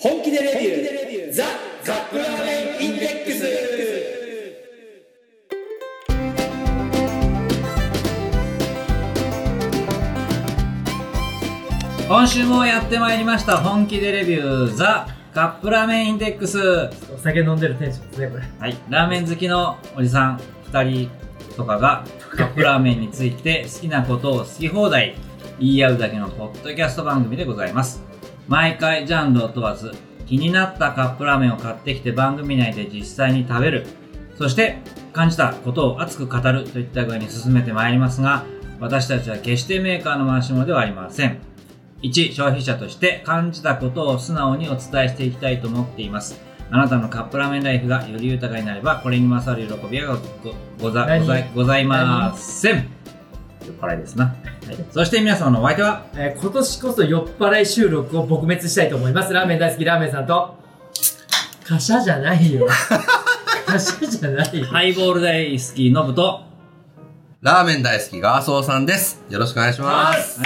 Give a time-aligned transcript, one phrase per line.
[0.00, 1.32] 本気でレビュー。
[1.32, 1.42] ザ・
[1.84, 2.44] カップラー。
[2.44, 3.44] メンインデックス。
[12.06, 13.56] 今週もやってまいりました。
[13.56, 14.74] 本気でレビュー。
[14.76, 16.58] ザカップラーメンインデックス。
[16.58, 18.70] はお酒飲んでるテンションですね、これ。
[18.70, 18.76] い。
[18.88, 20.40] ラーメン好きのおじさん。
[20.70, 21.10] 2人
[21.56, 22.04] とかが
[22.36, 25.16] カップラーメンについて好きなことを好き放題
[25.58, 28.07] 言い合うだけのポッドキャスト番組でございます
[28.48, 29.92] 毎回ジャンルを問わず
[30.26, 33.86] 気になったカップラーメンを買ってきて番組内で実際に食べる。
[34.36, 34.78] そして
[35.12, 38.44] 感じたことを熱く語るといった具合に進めてまいりますが
[38.78, 41.38] 私たちは決してメーカーの回し物ではありません。
[42.00, 46.40] 一消費者として感じたことを素直にお伝えしていきたいと思っています。
[46.70, 52.97] あなたのカップラーメンライフがより豊かになればこれに勝る喜びはごござ何ござございません。
[53.68, 54.36] 酔っ払いですな、はい、
[54.90, 56.06] そして皆様のお相手は？
[56.14, 59.32] えー今年こそ酔っ払い収録を撲滅したいと思います。
[59.32, 60.56] ラーメン大好きラーメンさんと、
[61.66, 62.66] カシャじゃないよ。
[63.66, 64.66] カシャじゃないよ。
[64.66, 66.42] ハイボール大好きノブと
[67.42, 69.22] ラーメン大好きガーソーさんです。
[69.28, 70.40] よろしくお願いします。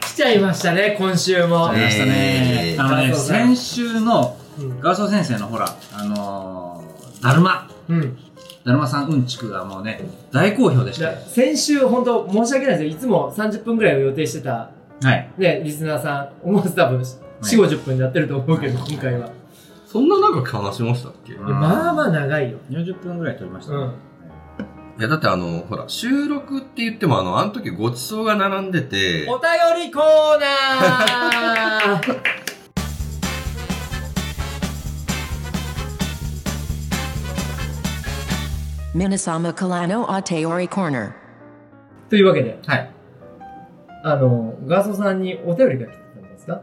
[0.00, 1.70] 来ちゃいましたね、今週も。
[1.70, 8.18] ありましたね、えーあのね先週のうんガーソー先生のほらあのー、だるまうん。
[8.64, 10.00] だるまさんうんちくがもうね
[10.32, 12.88] 大好評でした先週、本当申し訳ないですよ。
[12.90, 14.70] いつも30分くらいを予定してた、
[15.02, 15.30] はい。
[15.38, 17.06] ね、リスナーさん、思わず多分、4、
[17.42, 19.30] 50分になってると思うけど、今回は。
[19.86, 21.34] そんな長く話しましたっけ？
[21.34, 22.58] まあまあ長いよ。
[22.70, 23.92] 40分ぐらい撮りましたね、うん。
[25.00, 32.20] や、だってあの、ほら、収録って言ってもあの、あの時ごちそうが並んでて、お便りコーナー
[38.94, 41.12] 「Minasama Kalano Ateori Corner」
[42.10, 42.90] というわけで、はい
[44.02, 46.62] あの、ガーソーさんにお便りが来てたんですか？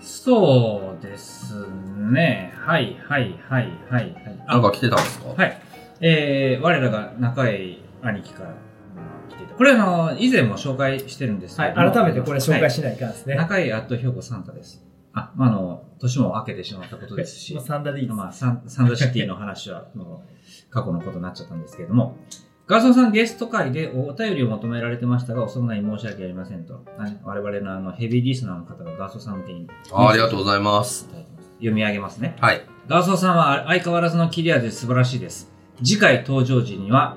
[0.00, 1.64] そうです
[2.10, 2.52] ね。
[2.56, 4.02] はい、はい、はい、はい。
[4.02, 5.28] はいなんか来てたんですか？
[5.40, 5.58] はい。
[6.00, 9.54] えー、我らが中井兄貴からうん来ていた。
[9.54, 13.36] これあの、以前も紹介してるんですけはい、改めてこれ紹介はしないかんですいね。
[13.36, 14.84] 中井アット兵庫サンタです。
[15.14, 18.16] あ、まあ、あの、年も明けてしまったことですし サンダでいいです。
[18.16, 20.33] まあ、サンサンダシティの話は、もう
[20.74, 22.18] 過去のことになっちゃったんですけれども、
[22.66, 26.84] ガーソンさんゲスト会でお便りを求められてましたが、遅くなり申し訳ありませんと。
[26.98, 31.08] はい我々のあのヘビーリスナーの方がガーソンさんにあありがとうございます。
[31.58, 32.36] 読み上げますね。
[32.40, 32.66] はい。
[32.88, 35.52] ガーソーさんは相変わらずの切れ味で素晴らしいです。
[35.82, 37.16] 次回登場時には、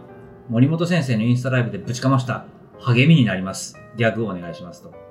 [0.50, 2.46] 森本先生のインスタライブでぶちかました。
[2.80, 3.78] 励みになります。
[3.98, 5.07] ギャグをお願いしますと。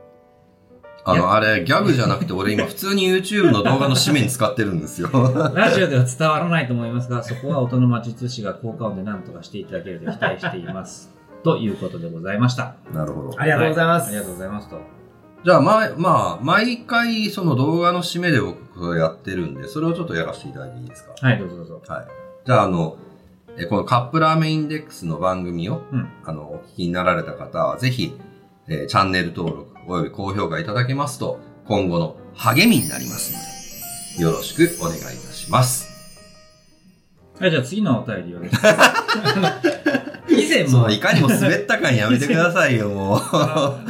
[1.09, 5.09] あの、あれ、ギャグじゃなくて、俺今普通に YouTube の動画の締めに使ってるんですよ。
[5.55, 11.15] ラジオでは伝わらないと思いますが、そこは音の魔術師が効果音で何とかしていただけると期待しています。
[11.45, 12.75] ということでございました。
[12.93, 13.41] なるほど。
[13.41, 14.09] ありがとうございます。
[14.09, 14.81] ありがとうございますと。
[15.45, 21.13] じゃあ、まあ、まあ、毎回その動画の締めで僕やってるんで、それをちょっとやらせていただいていいですか？
[21.21, 21.83] はい、どうぞどうぞ。
[21.87, 22.07] はい。
[22.45, 22.97] じゃあ、あの、
[23.57, 28.19] えこのカップラーメンインデックスの番組を、うんあの、お聞きになられた方は、ぜひ、
[28.67, 35.89] えーチャンネル登録、および高評価いただけますと、今後の励みになりますので、よろしくお願いいたします。
[37.39, 38.41] はい、じゃあ次のお便りを
[40.29, 43.21] 以前もいかにも滑った感やめてくださいよ、もう。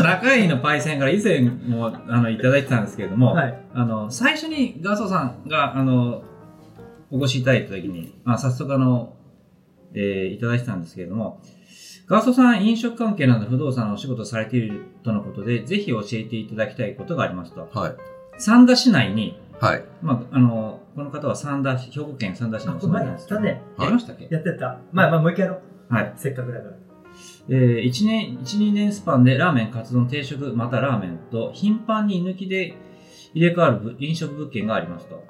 [0.03, 3.59] 中井のパイセンから以前もあのいただいてたんですけれども、はい。
[3.73, 6.23] あの最初にガーソーさんがあの
[7.11, 9.15] お越しいただいた時に、まあ、早速あの、
[9.95, 11.41] えーいただいてたんですけれども、
[12.09, 17.69] ガーソーさん飲食関係など不動産のお仕事をされているとのことで、ぜひ教えていただきたいことがありますと。
[17.73, 17.95] はい。
[18.39, 19.85] 三田市内に、はい。
[20.03, 24.29] まあ、あの、この方は三田市、兵庫県三田市のお住まいなんですけどややりましたっけ？
[24.31, 24.79] やってた。
[24.93, 25.95] まあまあ、もう一回やろう。
[25.95, 26.13] はい。
[26.17, 26.77] せっかくだから。
[27.49, 32.75] えー、1年、1、2年スパンでラーメン、カツ丼、定食、またラーメンと頻繁に居抜きで
[33.35, 35.25] 入れ替わるぶ飲食物件がありますと。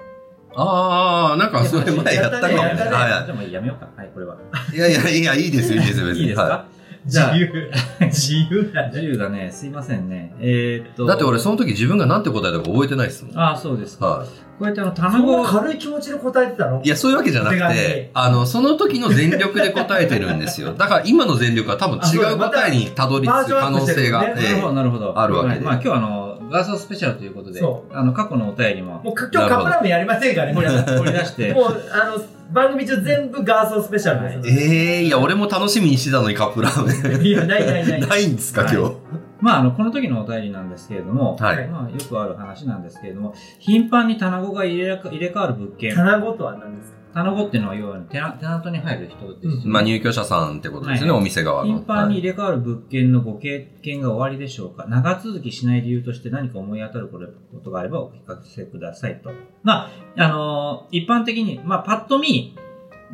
[0.55, 2.53] あー、なんかそれ前やったかも。
[2.53, 3.87] やったはじゃあもうやめようか。
[3.95, 4.37] はい、これは。
[4.73, 4.75] い。
[4.75, 6.21] いやいやいや、いいですよ、いいですよ、別に。
[6.21, 6.65] いいですか、は
[7.05, 7.71] じゃあ自由。
[8.01, 9.05] 自由だ自ね。
[9.05, 9.51] 由だね。
[9.51, 10.35] すいませんね。
[10.39, 11.05] えーっと。
[11.05, 13.37] だって俺その時自分が何て答えたか覚えてないっすもん。
[13.37, 14.05] ああ、そうですか。
[14.07, 16.81] はこうやってあの、そんな卵を、軽い気持ちで答えてたの？
[16.81, 16.85] い。
[16.85, 20.73] いや、そういうわけじゃなく手紙て、あの、その時の全力で答えてるんですよ。
[20.75, 25.19] だから今の全力は多分違う答えにたどり着く可能性が、バージョンアップしてるねえなるほど、なるほど。
[25.19, 30.69] あるわけではいまあ今日はあの、ガーソースペシャルということで、そあの、過去のお便りももうか今日カップラーメンやりませんからね、これ。
[30.69, 32.23] 掘り出して、もう、あの、
[32.53, 34.55] 番組中全部ガーソースペシャルです。
[34.63, 37.21] ええー、いや、俺も楽しみにしてたのにカップラーメン。
[37.21, 38.01] いや、ないないない。
[38.01, 38.95] ないんですか、今日？
[39.39, 45.93] まあ、あの、この時のお便りなんですけれども、はいまあ、よくある話なんですけれども、頻繁に棚子が入れら入れ替わる物件。
[45.93, 46.96] 棚ごとは何ですか？
[47.13, 49.61] 棚子っていうのは、要はテナテナントに入る人ですよね。
[49.65, 51.73] まあ入居者さんってことですよね、はいお店側の。
[51.77, 57.19] 頻繁にはい入れ替わる物件のご経験が終わりでしょうか長続きしない理由として何か思い当たるこ
[57.63, 59.31] とがあればお聞かせくださいと。
[59.63, 62.55] まあ、あのー一般的に、まあ、パッと見、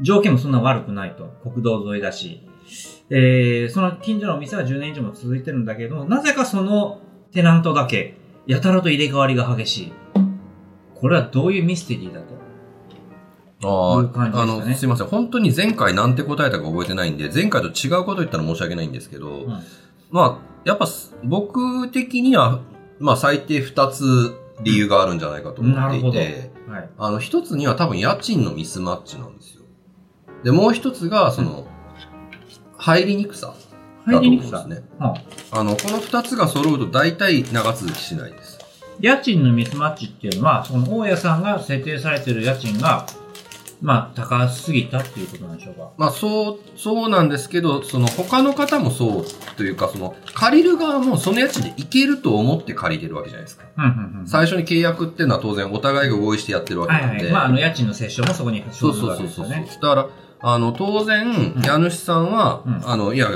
[0.02, 1.26] 条件もそんな悪くないと。
[1.50, 2.42] 国道沿いだし。
[3.10, 7.02] えー、その近所のお店は10年以上も続いてるんだけども、なぜかその
[7.32, 8.16] テナントだけ、
[8.48, 9.94] やたらと入れ替わりが激しい。
[10.96, 12.33] これはどういうミステリーだと。
[13.68, 15.08] あいう感じあ、ねの、すいません。
[15.08, 19.64] 本当に前回なんて答えたか覚えてないんで、前回と違うこと言ったら申し訳ないんですけど、うん
[20.14, 20.88] まあ、やっぱ
[21.24, 22.62] 僕的には、
[23.00, 26.90] まあ最低2つ理由があるんじゃないかと思っていて、はい。
[26.98, 29.64] あの、一つには多分家賃のミスマッチなんですよ。
[30.44, 31.66] で、もう一つが、その、
[32.78, 33.56] 入りにくさ
[34.06, 34.66] だと思うんですさ。
[34.68, 34.84] ね。
[35.00, 35.16] は
[35.52, 38.60] ああの、この二つが揃うと大体長続きしないです。
[39.00, 43.08] 家賃のミスマッチっていうのは、その大家さんが設定されている家賃が、
[43.82, 45.92] まあ、高すぎたっていうことなんでしょうか。
[45.98, 49.26] まあ、そう、そうなんですけど、その他の方もそう
[49.58, 53.66] というか、その、借りる側もその家賃でいけると思って借りてるわけじゃないですか。
[53.78, 54.28] うんうんうん。
[54.28, 57.08] 最初に契約っていうのは当然お互いが合意してやってるわけなんで。
[57.08, 57.32] はいはい。
[57.32, 59.50] まあ、あの、家賃の折衝もそこに生そうずるわけそうそうそう。
[59.50, 59.80] ですよね。
[59.82, 60.08] だから、
[60.46, 63.30] あの、当然、ん家主さんは、うんあの、いや、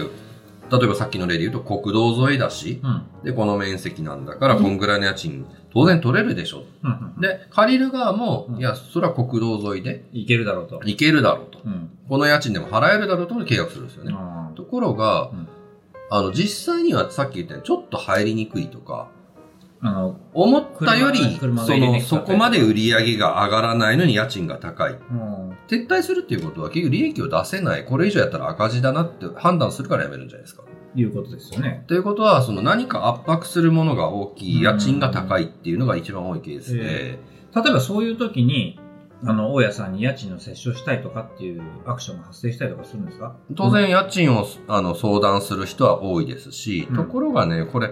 [0.70, 3.04] 例えばさっきの例で言うと国道沿いだし、うん。
[3.24, 5.46] で、この面積なんだから、こんぐらいの家賃、
[5.78, 6.64] 当然取れるでしょ。
[6.84, 7.22] うんうん。
[7.22, 10.80] で、借りる側も、うんいや、それは国道沿いで、いけるだろうと。
[10.84, 11.60] 行けるだろうと。
[11.64, 11.92] うん。
[12.10, 14.14] この家賃でも払えるだろうと契約するんですよね。
[14.16, 15.48] あところが、うん
[16.10, 19.10] あの、実際にはさっき言ったように、ちょっと入りにくいとか、
[19.82, 24.94] あの、思ったより、その、そこまで売り上げが上がらないのに家賃が高い。
[24.94, 25.50] うん。
[25.68, 30.64] 撤退するっていうことは結局利益を出せない、これ以上やったら赤字だなって判断するからやめるんじゃないですか。
[30.96, 31.84] いうことですよね。
[31.88, 37.20] ということは、その何か圧迫するものが大きい、家賃が高いっていうのが一番多いケースで、え
[37.56, 38.80] 例えばそういう時に、
[39.24, 43.36] あの、大家さんに家賃の折衝したいとかっていうアクションが発生したりとかするんですか？
[43.56, 47.92] 当然家賃をあの相談する人は多いですし、うんところがね、これ、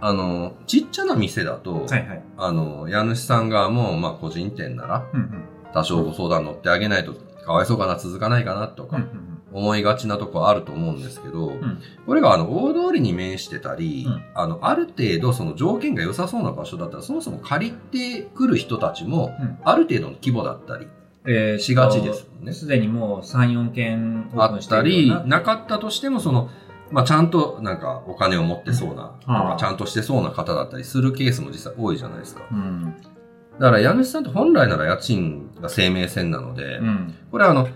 [0.00, 2.22] あの、ちっちゃな店だと、はいはい。
[2.36, 5.44] あの、家主さん側も、まあ個人店なら、うんうん。
[5.72, 7.14] 多少ご相談乗ってあげないと
[7.44, 20.86] かわいそうかな、続かないかなとか、うんうん思いがちなとこあると思うんですけど、んこれがあの大通りに面してたり、うんあのある程度その条件が良さそうな場所だったらそもそも借りてくる人たちもうんある程度の規模だったり
[21.26, 22.52] えーしがちですもんね。
[22.52, 26.50] すでにもう3、4件オあってたりな、なかったとしてもその、
[26.90, 32.42] まあ、ちゃんとなんかお金を持ってそうな、とかちゃんとしてそうな方だったりするケースも実際多いじゃないですか。
[32.50, 32.94] うん。
[33.58, 37.14] だから家主さんって本来なら家賃が生命線なので、うん。
[37.30, 37.68] これあの、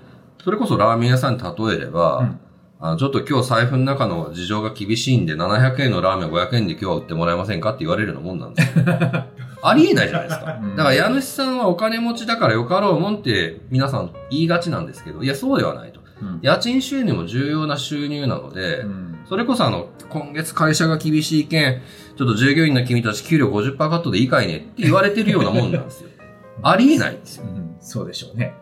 [0.42, 2.40] それこそラーメン屋さんに例えれば、うん
[2.84, 8.84] あのちょっと今日財布の中の事情が厳しいんで、700円のラーメン500円で今日は売ってもらえませんかって言われるようなもんなんですよ。
[9.62, 10.58] ありえないじゃないですか。
[10.60, 16.00] うんだから家主さんはお金持ちだからよかろうもんって皆さん言いがちなんですけど、いや、そうではないと。
[16.22, 21.80] うん家賃収入も重要な収入なので、うんそれこそあの、今月会社が厳しいけん、
[22.16, 26.08] ちょっと従業員の君たち給料50%カットでいいかいねって言われてるようなもんなんですよ。
[26.64, 27.44] ありえないんですよ。
[27.44, 28.56] うんそうでしょうね。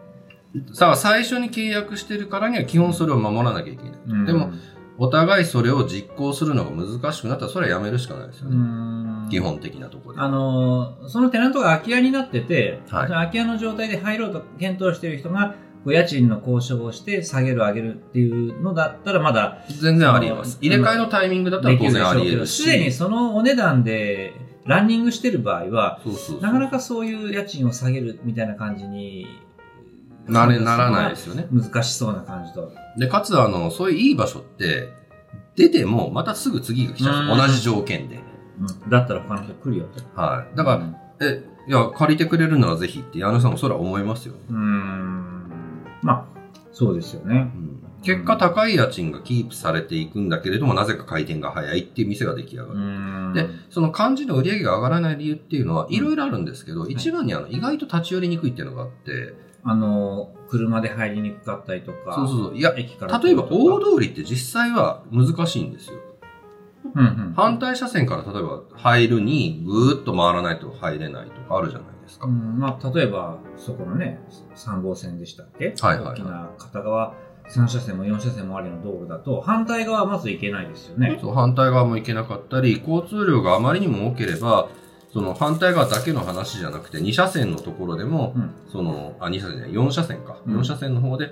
[0.73, 3.93] さあ、最初に契約してるからには基本それを守らなきゃいけない。
[4.09, 4.51] うんでも、、
[4.99, 8.57] お互いそれを実行するのが難しくなったら、それはやめるしかないですようね。
[8.59, 10.21] ん基本的なところで。
[10.21, 15.55] あのーそのテナントが空き家になってて、はい空き家の状態で入ろうと検討している人が、
[15.87, 20.59] 家賃の交渉をして下げる上げるっていうのだったらまだ全然ありえます。
[20.61, 22.63] 入れ替えのタイミングだったら当然ありえるし。
[22.65, 24.35] すでにそのお値段で
[24.67, 26.01] ランニングしてる場合は、
[26.43, 29.27] なかなかそういう家賃を下げるみたいな感じに
[30.31, 31.47] なれ、ならないですよね。
[31.53, 32.73] 難しそうな感じと。
[32.97, 34.93] で、かつ、あの、そういういい場所って、
[35.57, 37.35] 出ても、またすぐ次が来ちゃうんですよ。
[37.35, 38.17] うん同じ条件で。
[38.17, 40.21] うんだったら他の人来るよと。
[40.21, 40.57] はい。
[40.57, 44.41] だから、うんえ、いや、借りてくれるならぜひって、矢野さんもそれは思いますよね。
[44.51, 45.83] うーん。
[46.03, 46.25] まあ、
[46.73, 47.51] そうですよね。
[47.55, 47.71] うん
[48.03, 53.49] 結果、高い家賃がキープされていくんだけれども、なぜか回転が早いっていう店が出来上がうる。
[53.49, 62.15] で、その漢字の売り上げが上がらない理由っていうのは、いろいろあるんですけど、一番にあの、意外と立ち寄りにくいっていうのがあって、あの、車で入りにくかったりとか。
[62.15, 62.57] そうそうそう。
[62.57, 65.99] いや、駅から例えば大通通りって実際は難しいんですよ。
[66.95, 67.33] うんうん。
[67.37, 72.27] 反対車線から例えば入るにぐーっと回らないと入れないとかあるじゃないですか。
[72.27, 74.21] うん、まあ、例えば、そこのね、
[74.57, 75.75] 3号線でしたっけ？
[75.79, 77.15] はいはいはい大きな片側、
[77.49, 81.19] 3車線も4車線もありの道路だと、反対側はまず行けないですよね。
[81.21, 84.69] そう反対側も行けなかったり、交通量があまりにも多ければ、
[85.13, 90.39] その反対側だけの話じゃなくて、2車線のところでも、うんその、あ、2車線じゃない、4車線か。
[90.47, 91.31] うん4車線の方で、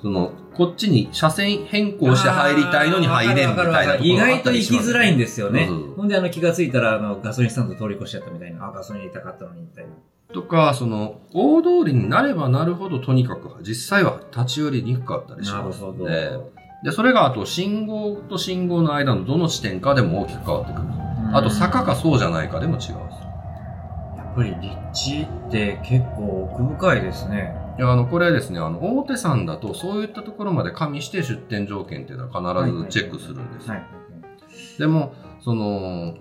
[0.00, 5.94] その、こっちに車線変更して入りたいのに入れんみたいなところがあった意外と行きづらいんですよねそうそうそう。
[5.96, 8.66] ほんで、あの、気がついたら、あの、ガソリンスタンド通り越しちゃったみたいな。
[8.66, 9.90] あ、ガソリン入れたかったのに、みたいな。
[10.32, 16.38] とか、その、大通りになればなるほど、とにかく、実際は立ち寄りにくかったりしますで、
[16.84, 21.09] で、それがあと、信号と信号の間のどの地点かでも大きく変わってくる。
[21.32, 22.98] あと、坂かそうじゃないかでも違うんですよ。
[24.16, 27.54] やっぱり立地って結構奥深いですね。
[27.78, 34.78] いや、あの、これですね、あの、大手さんだと、そういったところまで加味して出店条件っていうのは必ずチェックするんです。
[34.78, 36.14] でも、その、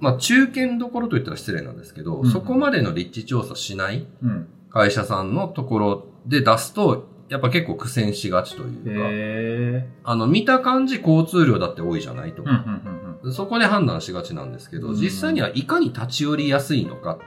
[0.00, 4.48] まあ、中堅どころと言ったら失礼なんですけど、うんそこまでの立地調査しないうん。
[4.70, 12.46] 会社さんのところで出すと、やっぱ結構苦戦しがちというか、へあの、見た感じ交通量だって多いじゃないとー。
[12.46, 12.99] うん、うか、ん、うん
[13.32, 17.18] そこで判断しがちなんですけど、うん実際にはいかに立ち寄りやすいのか。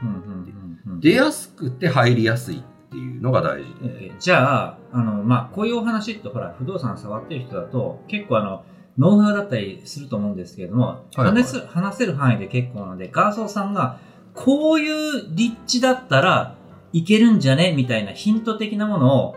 [1.00, 4.12] 出やすくて入りやすいっていうのが大事で。
[4.20, 8.64] じゃあ、あの、まあ、こういうお話ってほら、不動産触ってる人だと、結構あの、
[8.98, 14.00] ノウハウだったりすると思うんですけれども、はいはい話す話せる範囲で結構なので、ガーソーさんが、
[14.36, 16.56] こういう立地だったら
[16.92, 19.36] いけるんじゃねみたいなヒント的なものを、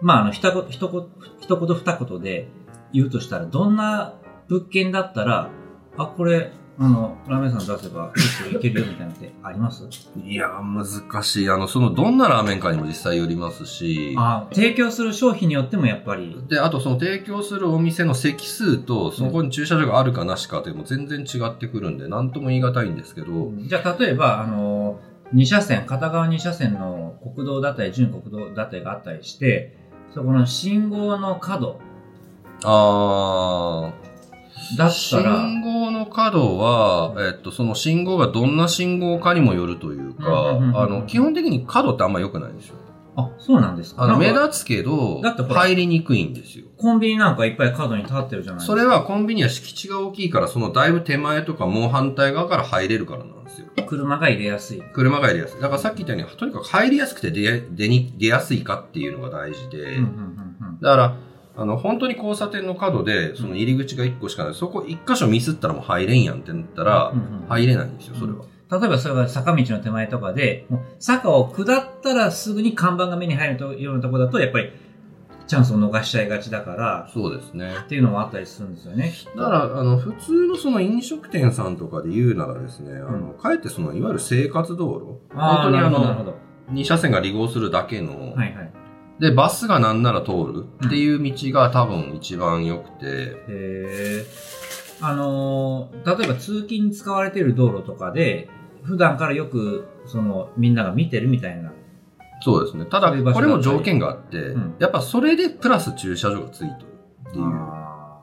[0.00, 1.06] まあ、あの、一言、一言、
[1.40, 2.48] 一言二言で
[2.92, 4.14] 言うとしたら、どんな
[4.48, 5.50] 物件だったら、
[5.98, 9.82] あ、これ、あの、ラーメンさん出せば、結構いけるよみたいなのってあります？
[10.24, 10.62] いやー、
[11.10, 11.50] 難しい。
[11.50, 25.00] あの、その、どんなラーメンかにも実際よりますし、あ提供する商品によってもやっぱり、で、あとその提供するお店の席数と、そこに駐車場があるかなしかでも全然違ってくるんで、なんとも言い難いんですけど、じゃあ、例えば、あの、
[25.34, 29.76] 2車線、片側2車線の国道だったり、準国道だったりがあったりして、
[30.14, 31.80] そこの信号の角。
[32.64, 33.92] あ
[34.76, 42.76] だっー、たら、信号の角は、えっと、その信号がどんな信号かにもよるというか、うんうんうんうんあの、基本的に角ってあんま良くないんですよ。
[43.16, 46.66] あ、そうなんですかあの、目立つけどだって、入りにくいんですよ。
[46.76, 48.72] コンビニなんかいっぱい角に立ってるじゃないですか。
[48.72, 53.66] それはコンビニは敷地が大きいから、そのだいぶ手前とかもう反対側から入れるからなんですよ。
[53.88, 54.82] 車が入れやすい。
[54.92, 55.60] 車が入れやすい。
[55.60, 60.48] だからさっき言ったように、とにかく入りやすくて出出に出やすいかっていうのが大事で、うんうんうんうん
[60.80, 61.16] だから、
[61.58, 64.54] あの、本当に交差点の角で、その入り口が1個しかない。
[64.54, 67.12] そこ1箇所ミスったらもう入れんやんってなったら
[67.48, 68.44] 入れないんですよ、それは。
[68.70, 70.66] 例えばそれが坂道の手前とかで、
[71.00, 74.70] 坂を下ったらすぐに看板が目に入るとようなところだと、やっぱり
[75.48, 77.74] チャンスを逃しちゃいがちだから、そうですね。
[77.80, 79.12] っていうのもあったりするんですよね。
[79.34, 85.36] だから、あの、普通のその飲食店さんとかで言うならですね、あの、かえってその、いわゆる生活道路。
[85.36, 86.48] 本当にあの、ど。
[86.70, 88.67] 2車線が離合するだけの、はいはい。
[89.20, 94.26] で、バスがなんなら通るっていう道が多分一番良くて、へえ。
[95.00, 98.48] あのー例えば通勤に使われている道路とかで、
[98.82, 101.72] 普段からよく、その、みんなが見てるみたいな。
[102.40, 102.86] そうですね。
[102.86, 106.70] ただ、これも条件があって、うんやっぱそれでプラス駐車場がついてる
[107.28, 107.44] っていう。
[107.44, 108.22] あ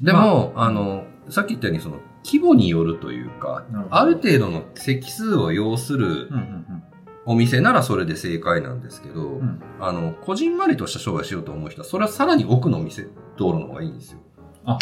[0.00, 6.82] でも、まああの、さっき言ったように、その、規模によるというかある程度の席数を要するーうんうん
[7.28, 9.40] お店ならそれで正解なんですけど、うん。
[9.40, 9.60] うん。
[9.80, 13.06] あの、こじんまりとした商売しようと思う人は、それはさらに奥の店、
[13.36, 14.18] 道路の方がいいんですよ。
[14.64, 14.78] あ、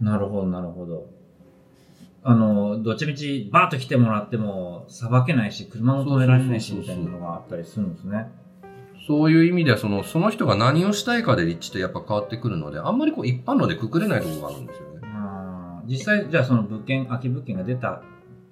[0.00, 1.06] なるほど、なるほど。
[2.22, 8.30] あの、どっちみち、バーッと来てもらっても、さばけないし、車も止められないし、みたいなのがあったりするんですね。
[9.08, 14.98] そういう意味では、その、その人が何をしたいかで立地ってやっぱ変わってくるので、あんまりこう一般のでくくれないところがあるんですよね。
[15.86, 18.02] 実際、じゃあその物件、空き物件が出た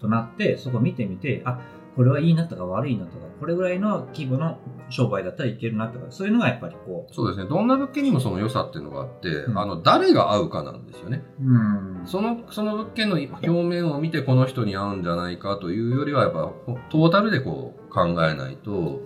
[0.01, 1.61] となって、そこ見てみて、あ、
[1.97, 4.59] これはいいなとか悪いなとか、これぐらいの規模の
[4.91, 7.49] 商売だったらいけるなとか、そういうのがやっぱりこそうですね。
[7.49, 11.25] どんな物件にもその良さっていうのがあって、うんあの、誰が合うかなんですよね。
[11.41, 12.07] う、うん。
[12.07, 16.53] その、その物件の表面を見てこの人に合うんじゃないかというよりは、やっぱ、
[16.91, 19.01] トータルでこう考えないと、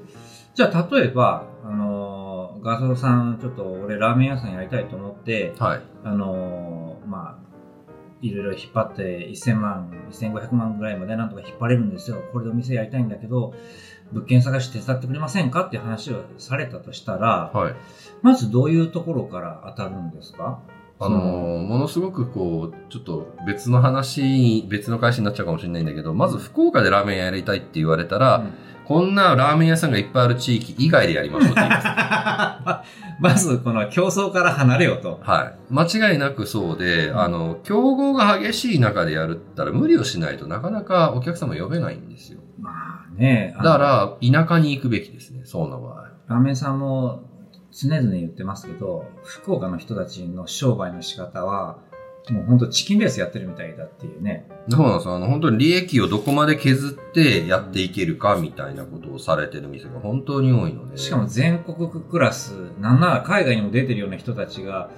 [0.54, 2.30] じゃあ例えば、あのー
[2.62, 5.80] ガソさん、ちょっと俺ラーメン屋さんやりたいと思って、はい。
[6.04, 6.60] あの
[8.23, 12.23] いろいろ引っ張って1000万、1500万ぐらいまでなんとか引っ張れるんですよ。
[12.33, 13.55] これでお店やりたいんだけど、
[14.12, 15.62] 物件探し手伝ってくれませんか？
[15.62, 17.75] っていう話をされたとしたら、はい。
[18.23, 20.61] まずどういうところから当たるんですか？
[21.03, 28.45] あのーものすごくこう、ちょっと別の話、別の会社になっちゃうかもしれないんだけど、まず福岡でラーメンやりたいって言われたら、
[28.90, 32.90] こんなラーメン屋さんがいっぱいある地域以外でやりましょうって言います。
[33.23, 35.20] まずこの競争から離れようと。
[35.23, 35.73] はい。
[35.73, 42.40] 間違いなくそうで、あの、競合が激しい中でやるったら無理をしないとなかなかお客様呼べないんですよ。
[42.59, 46.09] まあね、あのだから、田舎に行くべきですね、そうな場合。
[46.26, 47.23] ラーメンさんも
[47.70, 51.78] 常々言ってますけど、福岡の人たちの商売の仕方は、
[52.32, 54.46] もう本当チキンレースやってるみたいだっていうね。
[54.68, 55.16] そうなんですよ。
[55.16, 60.96] あの、本当に利益をどこまで削ってやっていけるかみたいなことをされてる店が本当に多いので。
[60.96, 64.90] しかも全国クラス、なんなら海外にも出てるような人たちが、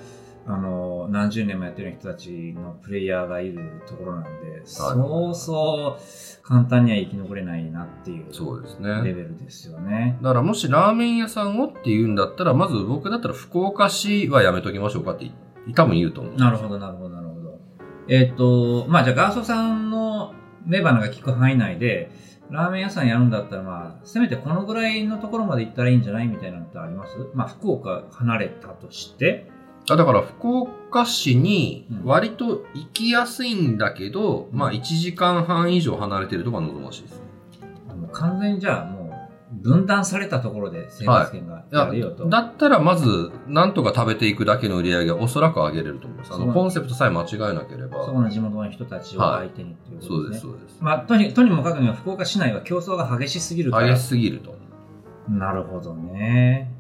[0.45, 9.03] あの、何十年もやってる人たちのプレイヤーがいるところなんで、そうそう簡単には生き残れないなっていうそうですレね。
[9.03, 10.19] ベルですよね。
[10.21, 15.31] だからもしラーメン屋さんをって言うんだったら、まず僕だったら福岡市はやめときましょうかって
[15.75, 17.59] 多分言うと思うなるほど、なるほど、なるほど。
[18.09, 20.35] えっ、と、まあじゃあガーソさんの
[20.67, 22.11] レバナが効く範囲内で、
[22.51, 27.17] ラーメン屋さんやるんだったら、まあ、せめてこのぐらいのところまで行ったらいいんじゃないみたいなのってあります？
[27.35, 29.51] まあ、福岡離れたとして、
[29.89, 37.23] あだから福岡市にうん割と行きやすいんだけど、まあ1時間半以上離れてるところが望ましいです。
[37.89, 39.02] あの完全にじゃあもう、
[39.53, 42.29] 分断されたところで生活圏がいややるよと。
[42.29, 46.33] だったらまず、なんとか食べていくだけの売り上げはおそらく上げれると思います。
[46.33, 48.05] あの、コンセプトさえ間違えなければ。
[48.07, 50.09] そこの地元の人たちを相手にっていうことですね。
[50.09, 50.79] そうです、そうです。
[50.81, 53.95] まあ、とにとにもかくにも福岡市内は競争が激しすぎるから。
[53.95, 54.55] 激しすぎると。
[55.29, 56.73] なるほどね。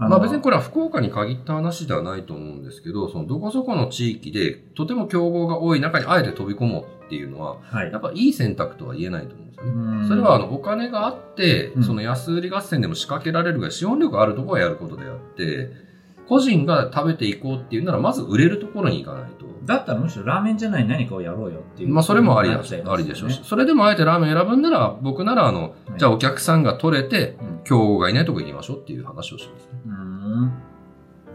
[0.00, 9.70] あまあ別にこれは福岡に限った話ではないと思うんですけど、そのどこそこの地域でとても競合が多い中にあえて飛び込もうっていうのは、はいやっぱいい選択とは言えないと思うんですよね。
[9.70, 15.70] うんそれはあのお金があってう、んその安売り合戦でも仕掛けられるが資本力あるところはやることであって、
[16.28, 19.48] 個人が食べていこうっていうならまず売れるところに行かないと。
[19.64, 21.88] だったらむしろラーメンじゃない何かをやろうよっていう。
[21.90, 23.40] まあそれもありだなっちゃいますよねありでしょうし。
[23.44, 29.72] それでもあえてラーメン選ぶんなら、僕ならあの、はいじゃあお客さんが取れて、うん競合がいないとこ行きましょうっていう話をしますね。
[29.84, 30.52] うん。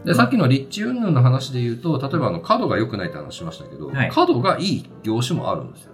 [0.04, 5.92] で、うんさっきの立地云々の話で言うと、例えばあの、角が良くないって話しましたけど、はい角がいい業種もあるんですよ。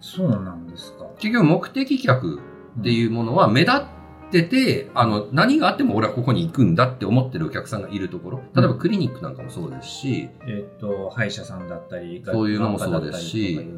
[0.00, 1.06] そうなんですか。
[1.18, 2.40] 結局目的客
[2.80, 3.82] っていうものは目立っ
[4.30, 8.40] てて、あの、何があっても俺はここに行くんだって思ってるお客さんがいるところ。
[8.54, 13.70] 例えばクリニックなんかもそうですし、えっ、と、歯医者さんだったり、そういうのもそうですし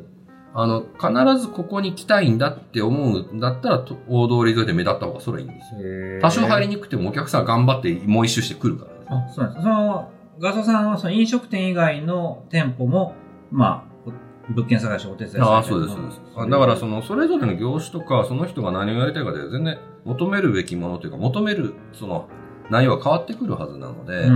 [0.57, 6.21] あの、必ずここに来たいんだって思うんだったら、と大通り沿いで目立った方がそれはいいんですよ。
[6.23, 8.94] 多少入りにくくてもお客さんは頑張ってもう一周してくるからね。
[9.09, 9.63] あ、そうなんです。
[9.63, 13.15] その、ガソさんはその飲食店以外の店舗も、
[13.51, 14.11] まあ、
[14.51, 16.21] お物件探しをお手伝いああ、そうです、そうです。
[16.37, 22.29] あだから、その、それぞれの業種とか、その人が何をやりたいかで、全然求めるべきものというか、求める、その、
[22.71, 24.29] 内容は変わってくるはずなので、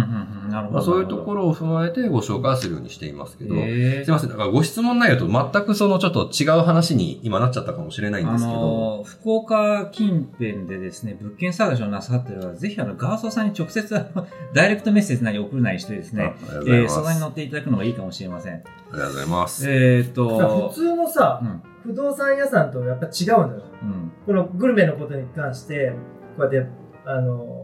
[0.83, 4.31] そういうところろを踏まえてご紹介するようにしていますけど、へーすいません。
[4.31, 16.35] だからご質問内容と全くそのちょっと違う話に今なっちゃったかもしれないんあですけど、の、福岡近辺でですね、物件探しをなさってる方は、ぜひあの、ガーソーさんに直接、あの ダイレクトメッセージなり送るなりしてですね。
[16.67, 18.55] えー、相談に乗っていただくのがいいかもしれません。
[18.55, 18.59] あ
[18.93, 19.71] りがとうございます。
[19.71, 23.62] えーっと普、通のさう、ん、不動産屋さんとやっぱ違うのよ。
[23.83, 25.93] うん、このグルメのことに関して、
[26.37, 26.71] こうやって、
[27.05, 27.58] あのー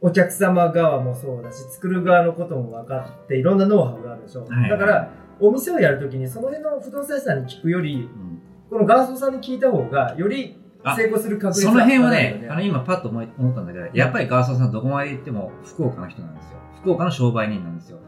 [0.00, 4.44] お客様側もそうだし、作る側のことも分かって、いろんなノウハウがあるでしょ。
[4.44, 4.70] はい。
[4.70, 8.40] だから、お店をやるときに、その辺の不動産屋さんに聞くより、うん。
[8.70, 10.58] このガーソーさんに聞いた方が、より
[10.96, 16.58] 成功する確率その辺はね、よあの、今パッと思い思ったんだけど、やっぱりガーソーさんどこまで行っても福岡の人なんですよ。
[16.80, 17.98] 福岡の商売人なんですよ。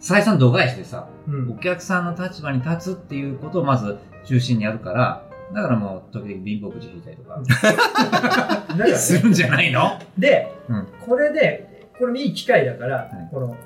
[0.00, 1.52] 採算度外視でさ、うん。
[1.52, 5.22] お客さんの立場に立つっていうことをまず中心にやるから、
[5.54, 7.40] だからもう時々貧乏くじ引いたりとか、
[8.96, 9.98] するんじゃないの？
[10.18, 13.56] で、うんこれで、これもいい機会だから、いこの、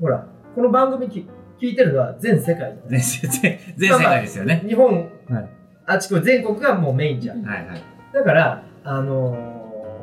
[0.00, 1.28] ほら、この番組き
[1.60, 4.62] 聞いてるのは全世界全全全世界ですよね。
[4.66, 5.48] 日本、はい
[5.86, 7.42] あちこち全国がもうメインじゃん。
[7.42, 7.82] はいはい。
[8.14, 9.36] だから、あの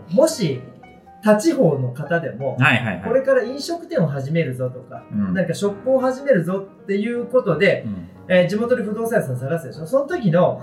[0.09, 0.61] ーもし、
[1.23, 3.03] 他地方の方でも、はいはいはい。
[3.03, 10.61] これから飲食店を始めるぞとか、うんなんかショップを始めるぞっていうことで、うんえー地元で不動産屋さん探すでしょその時の、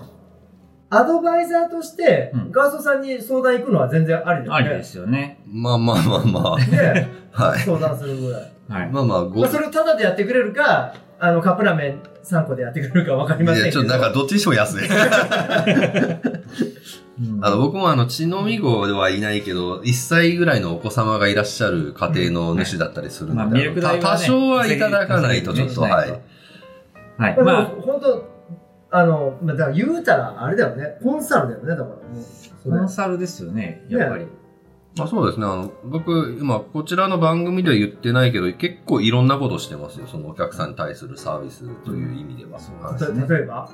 [0.91, 4.51] アドバイザーとして、うんガーソーさんに相談行くのは全然ありだよね。
[4.55, 5.41] ありですよね。
[5.47, 7.43] まあまあまあまで、あ。
[7.49, 7.59] はい。
[7.61, 8.53] 相談するぐらい。
[8.69, 8.91] はい。
[8.91, 13.83] まあまあ、ご、まあ、それをタダでやってくれるか、あの、カップラーメン3個でやってくれるかわかりませんいや、けど。
[13.83, 14.89] ちょっとなんかどっちにしても安い。
[17.21, 26.11] うんあの、僕もあの、血飲み子ではいないけど、1歳ぐらいのお子様がいらっしゃる家庭の主だったりするまあ、ので、ミルク代は、ね、た多少はいただかないとちょっと、はい。。
[27.19, 27.37] はい。
[27.37, 28.38] まあ、まあ、本当
[28.91, 30.99] あの、まあ、だから言うたら、あれだよね。
[31.03, 32.71] コンサルだよね、だからもう。
[32.71, 34.27] コンサルですよね、やっぱり。
[34.97, 35.47] まあそうですね。
[35.47, 40.07] あの、僕、今、こちらの番組では言ってないけど、結構いろんなことしてますよ。
[40.07, 42.59] そのお客さんに対するサービスという意味では。
[42.59, 43.71] そうはいた例えば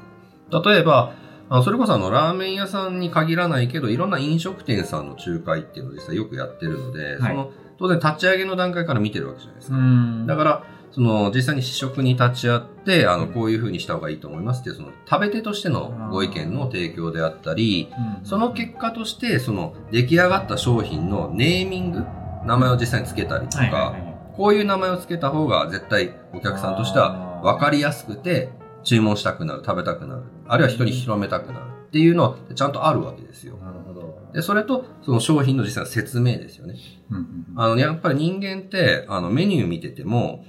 [0.51, 1.15] 例えば、
[1.49, 9.77] あのそれこそあの、ラーメン屋さんに限らないけど、いろんな飲食店さんの仲介っていうのを実際よくやってるので、はいその、当然立ち上げの段階から見てるわけじゃないですか。
[9.77, 10.65] んだから、
[10.95, 17.89] その、実際に試食に立ち会って、あの、こういう風にした方がいいと思いますっていう、その、食べ手としてのご意見の提供であったり、
[18.23, 22.05] その結果として、その、出来上がった商品のネーミング、
[22.47, 23.97] 名前を実際につけたりとか、
[24.37, 28.51] こういう名前を付けた方が絶対お客さんとしては分かりやすくて、
[28.85, 33.57] 注文したくなる、食べたくなる、あるいは人に広めたくなるっていうのはちゃんとあるわけですよ。
[33.57, 34.19] なるほど。
[34.33, 36.77] で、それと、その商品の実際の説明ですよね。
[37.11, 40.45] うんうんあの、やっぱり人間って、あの、メニュー見てても、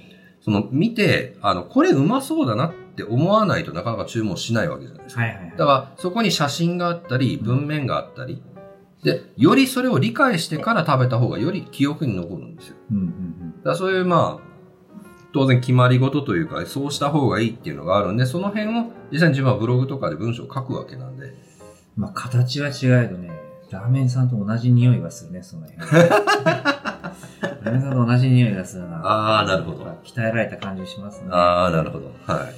[0.46, 5.22] その、見て、あの、これうまそうだなって思わないとなかなか注文しないわけじゃないですか。
[5.22, 5.50] はいはいはい。
[5.50, 8.40] だから、そこに写真があったり、文面があったり、
[9.02, 12.76] で、よりそれを理解してから食べた方がより記憶に残るんですよ。
[12.92, 14.46] うんうんだからそういう、まあ、
[15.32, 21.34] 当然決まり事というか、そうした方がいいっていうのがあるんで、その辺を実際に自分はブログとかで文章を書くわけなんで、うん。
[21.96, 23.32] まあ、形は違えどね、
[23.70, 25.82] ラーメンさんと同じ匂いがするね、その辺。
[27.66, 29.00] ラーメンさんと同じ匂いがするな。
[29.02, 31.28] あーなるほど鍛えられた感じしますね。
[31.30, 32.12] ああ、なるほど。
[32.26, 32.54] はい。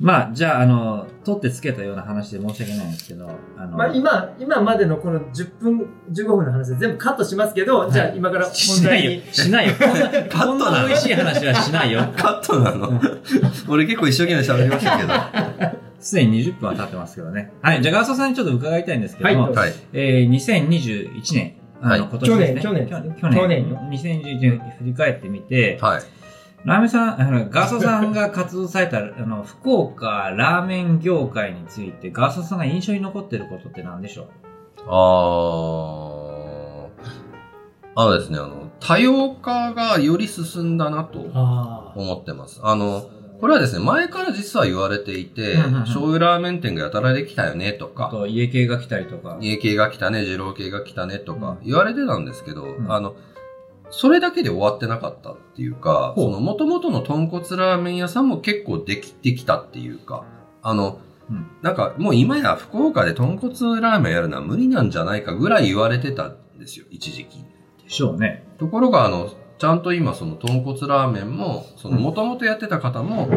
[0.00, 9.34] まあ、じゃあ、あの、取ってつけたような話で申し訳ないんですけど、あの、まあ、今、今までのこの10分、15分の話で全部カットしますけど、いじゃあ今からしないよ本題に。。
[9.34, 9.74] しないよ。
[9.78, 12.00] こんな、 カットこんなのな美味しい話はしないよ。
[12.16, 13.00] カットなの？
[13.68, 15.80] 俺結構一生懸命喋りましたけど。
[16.00, 17.52] すでに20分は経ってますけどね。
[17.60, 17.82] はい。
[17.82, 19.72] じゃあ、ガーソーさんにちょっと伺いたいんですけども、はいはい。
[19.92, 22.60] えー、2021年、はい今年ですね。
[22.60, 23.40] 去年去年去年。
[23.40, 26.02] 去年よ2021年振り返ってみて、はい。
[26.64, 34.28] ラーメンさん、あのガーソーさんが活動された、 あの、福岡ラーメン業界について、ガーソーさんが印象に残ってることって何でしょ
[34.86, 36.50] あー。
[37.96, 42.60] あのですね、あの、多様化がより進んだなとあ思ってます。
[42.62, 43.10] あの、
[43.40, 49.38] これはですね、前から実は言われていて、うんうんうん醤油ラーメン店がやたらできたよねとか、あと、家系が来たりとか。
[49.40, 53.16] 家系が来たね、二郎系が来たねとか言われてたんですけど、んあの、
[53.90, 60.24] それだけで終わってなかったっていうか、ほうその元々の豚骨ラーメン屋さんも結構できてきたっていうか、
[60.62, 61.00] あの、
[61.30, 67.38] うんなんかもう今や福岡で豚骨ラーメンやるのは無理なんじゃないかぐらい言われてたんですよ、一時期。
[67.82, 68.44] でしょうね。
[68.58, 73.28] ところが、あの、ちゃんと今その豚骨ラーメンも、その元々やってた方も、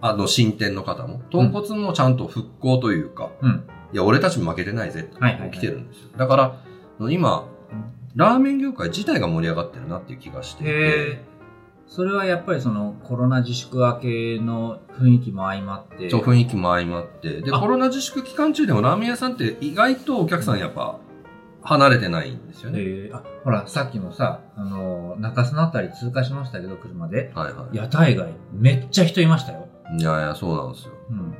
[0.00, 3.64] あの、新店の方も、豚骨もちゃんと復興というか、うん。
[3.92, 6.10] いや、俺たちも負けてないぜってはいはいはい来てるんですよ。
[6.16, 6.60] だから、
[7.10, 7.48] 今、
[8.14, 11.24] ラーメン業界自体が盛り上がってるなっていう気がしていて、へ
[11.88, 16.10] それはやっぱりそのコロナ自粛明けの雰囲気も相まって。
[16.10, 21.00] そう雰囲気も相まって、で、あコロナ自粛期間中でもラーメン屋さんって意外とお客さんやっぱ
[21.64, 22.78] 離れてないんですよね。
[22.80, 27.32] えーあ、ほら、さっきもさ、あの、中洲のあたり通過しましたけど、車で。
[27.34, 29.66] はいは屋台街、めっちゃ人いましたよ。
[29.96, 30.00] い。
[30.00, 30.92] いやいや、そうなんですよ。
[31.10, 31.34] うん。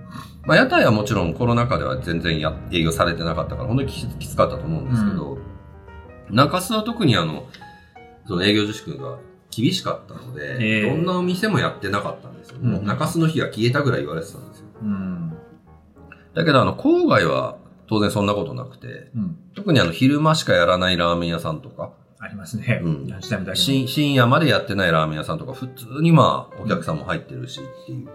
[0.47, 5.39] まあ、屋台はもちろんコロナ禍では全然や営業されてなかったから、本当にききつかったと思うんですけど、
[6.31, 7.47] 中洲は特にあの、
[8.27, 9.19] その営業自粛が
[9.51, 12.59] 厳しかったので、ええどんなお店もやってなかったんですよ。
[12.61, 14.67] もううん中洲の日が消えたぐらい言われてたんですよ。
[14.83, 15.37] うん。
[16.35, 19.37] だけどあの、郊外は当然そんなことなくて、うん。
[19.55, 22.81] 特にあの、昼間しかやらないラーメン屋さんとか、ありますね。
[22.83, 28.09] うんランチタイムだけ深深夜までやってないラーメン屋さんとか、普通にまあ、お客さんも入ってるしっていう。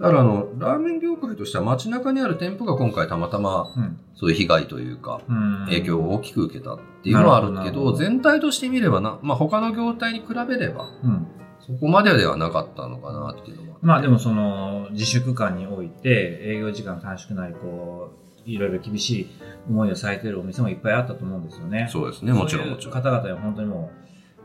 [0.00, 3.98] だからあの、ラーメン業界としては街中にある店舗が今回たまたま、うん。
[4.14, 5.66] そういう被害というか、うん。
[5.66, 11.26] 影響を大きく受けたっていうのはあるけど、全体として見ればな、まあ他の業態に比べれば、うん。
[11.60, 13.78] そこまでではなかったのかなっていうのは。
[13.82, 19.26] まあでもその、自粛間において、営業時間短縮なり、こう、いろいろ厳しい
[19.68, 21.88] 思いをされてるお店もいっぱいあったと思うんですよね。
[21.90, 22.94] そうですね、もちろんそういうもちろん。
[22.94, 23.90] 方々は本当にも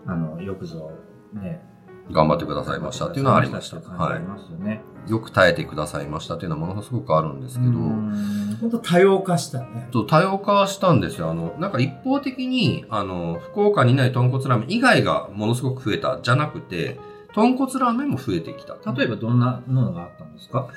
[0.08, 0.92] う、あの、よくぞ、
[1.34, 1.62] ね。
[2.12, 3.78] 頑張ってくださいましたっていうのはありました。
[3.78, 4.82] はいよね。
[5.08, 5.12] い。
[5.12, 9.88] よく耐えてくださいましたっていうのはものすごくあるんですけど、うん本当多様化したね。
[9.94, 11.30] そう多様化したんですよ。
[11.30, 17.00] あの、なんか一方的に、あの、福岡にない豚骨ラーメン以外がものすごく増えたじゃなくて、
[17.34, 18.76] 豚骨ラーメンも増えてきた。
[18.92, 20.68] 例えばどんなのがあったんですか？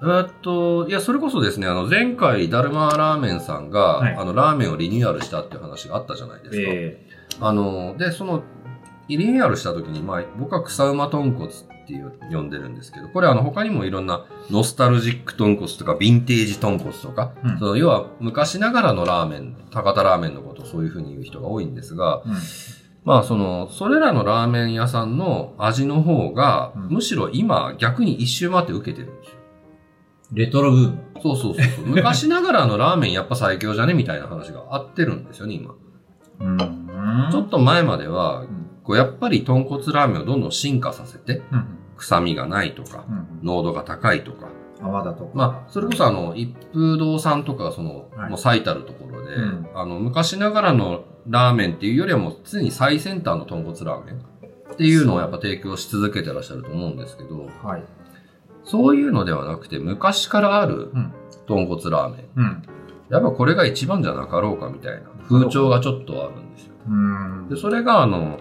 [0.00, 4.14] えーっと、いや、それこそですね、あの、前回、ダルマラーメンさんが、はい。
[4.14, 6.56] あの、ラーメンをリニューアルしたっていう話があったじゃないですか。
[6.56, 7.06] え
[7.40, 8.44] あの、で、その、
[9.08, 11.50] リニューアルした時に、まあ、僕は草馬豚骨っ
[11.86, 17.58] ていう呼んでるんですけど、これあの、他にもいろんなノスタルジック豚骨とか、ヴィンテージ豚骨とか、うん。
[17.58, 22.32] その要は昔ながらのラーメン、博多ラーメンのことをそういうふうに言う人が多いんですが、うん。
[23.04, 26.88] まあその、それらのラーメン屋さんの味の方が、うん。
[26.88, 29.37] むしろ今逆に一周回って受けてるんですよ。
[30.32, 30.98] レトロブーム。
[31.22, 31.86] そうそうそうそう。
[31.88, 35.74] 昔ながらのラーメンやっぱ最強じゃねみたいな話があってるんですよね、今。
[36.40, 38.48] うんちょっと前までは、うん
[38.84, 41.64] こうやっぱり豚骨ラーメンをどんどん進化させて、うん
[41.96, 44.48] 臭みがないとか、うん濃度が高いとか。
[44.80, 45.30] 泡だとか。
[45.34, 54.14] まあ、それこそあの、一風堂さんとか、その、はいもう最たるところで、うんあの、昔ながらのラーメンっていうよりはもう常に最先端の豚骨ラーメン
[54.72, 57.84] っていうのをやっぱ提供し続けてらっしゃると思うんですけど、はい。
[58.68, 61.12] そういうのではなくて、昔からあるうん
[61.46, 62.24] 豚骨ラーメン。
[62.36, 62.62] うん。
[63.08, 66.74] やっぱこれが一番じゃなかろうかみたいな風潮がちょっとあるんですよ。
[66.88, 68.38] うんで、それがあの、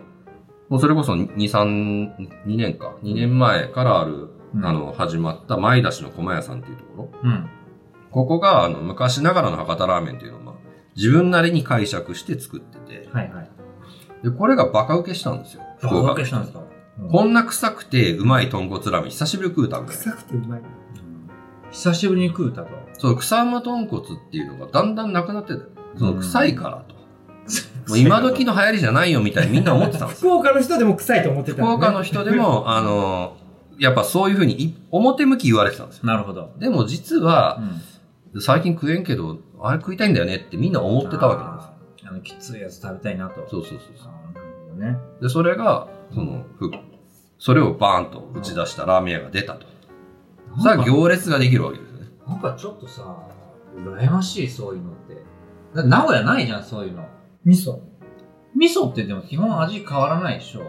[0.70, 2.94] もうそれこそ2、3、2年か。
[3.02, 7.10] 2年前からある、うんあの、始まった前出しの駒屋さんっていうところ。
[7.24, 7.50] うん。
[8.12, 10.56] ここが、あの、昔ながらの博多ラーメンっていうのを、まあ、
[10.98, 13.50] 自分なりに解釈して作ってて、はいはい。
[14.24, 15.64] で、これがバカ受けしたんですよ。
[15.80, 16.60] 福岡分けしたんですか？
[17.12, 19.98] こんな臭くてうまい豚骨ラーメン久しぶりに食うたんだよ。
[19.98, 20.62] 臭くてうまい。
[21.72, 22.70] 久しぶりに食うたと。
[22.94, 25.62] そう、草馬豚骨っていうのがだんだんなくなってたよ。
[25.98, 26.96] その臭いからと。
[27.88, 30.32] もう今時の流行りじゃないよみたいにみんな思ってたんですよ。
[30.42, 33.38] 福岡の人でも臭いと思ってた福岡の人でも、 あの、
[33.80, 36.06] やっぱそういうふうにい表向き言われてたんですよ。
[36.08, 36.52] なるほど。
[36.60, 37.62] でも実うは、
[38.36, 38.42] ん。
[38.42, 41.66] 最近食えんけど、あれ食いたいんだよねってみんな思ってたわけなんです
[42.06, 42.12] よ。
[42.12, 43.36] あの、きついやつ食べたいなと。
[43.50, 44.98] そうそうそうあそーなるほどね。
[45.20, 45.24] う。
[45.24, 46.72] で、それが、その、ふ
[47.40, 49.66] それをバーンと打ち出したラーメン屋が出たと。
[50.64, 52.08] さあ行列ができるわけですよね。
[52.28, 53.28] なんかちょっとさ、
[53.76, 55.16] 羨ましい、そういうのって。
[55.76, 57.06] だって名古屋ないじゃん、そういうの。
[57.46, 57.80] 味噌。
[58.56, 60.62] 味噌ってでも基本味変わらないでしょ。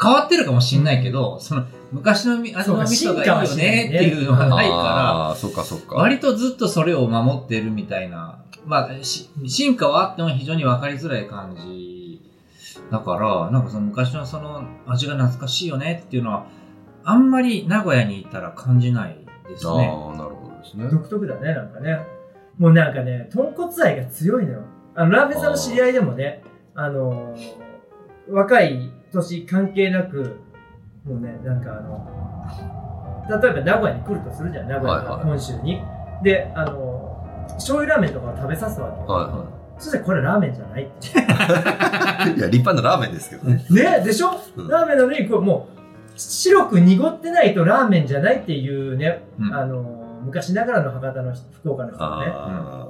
[0.00, 5.94] 変わってるかもしんないけど、その昔のみ味の味噌がいいよねっていうのがないかああー、そっかそっら、か。
[5.96, 8.44] 割とずっとそれを守ってるみたいな。
[8.64, 11.97] まあ、し進化はあっても非常に分かりづらい感じ。
[12.90, 16.46] だから、なんかその昔のその味が懐かしいよねっていうのは、
[17.04, 19.16] あんまり名古屋にいたら感じない
[19.48, 19.88] ですああね。
[19.88, 20.88] ー、なるほどですね。
[20.90, 21.98] 独特だね、なんかね。
[22.58, 24.62] もうなんかね、豚骨愛が強いのよ。
[24.94, 26.42] あの、ラーメンさんの知り合いでもね、
[26.74, 27.68] あのー
[28.30, 30.36] 若い年関係なく、
[31.06, 35.80] もうね、なんかあの、例えば名古屋に来るとするじゃん、名古屋からはいはい本州に。
[36.22, 37.08] で、あのー
[37.54, 39.06] 醤油ラーメンとかを食べさすわけよ。
[39.06, 41.08] はいはそしたらこれラーメンじゃないって。
[41.08, 41.12] い。
[41.12, 43.64] いや、立派なラーメンですけどね。
[43.70, 45.78] ね、でしょ、うんラーメンなのに、これもう、
[46.16, 52.32] 白く濁ってないとラーメンじゃないっていうね、うんあのー昔ながらの博多の人、福岡の人がね。
[52.34, 52.88] あ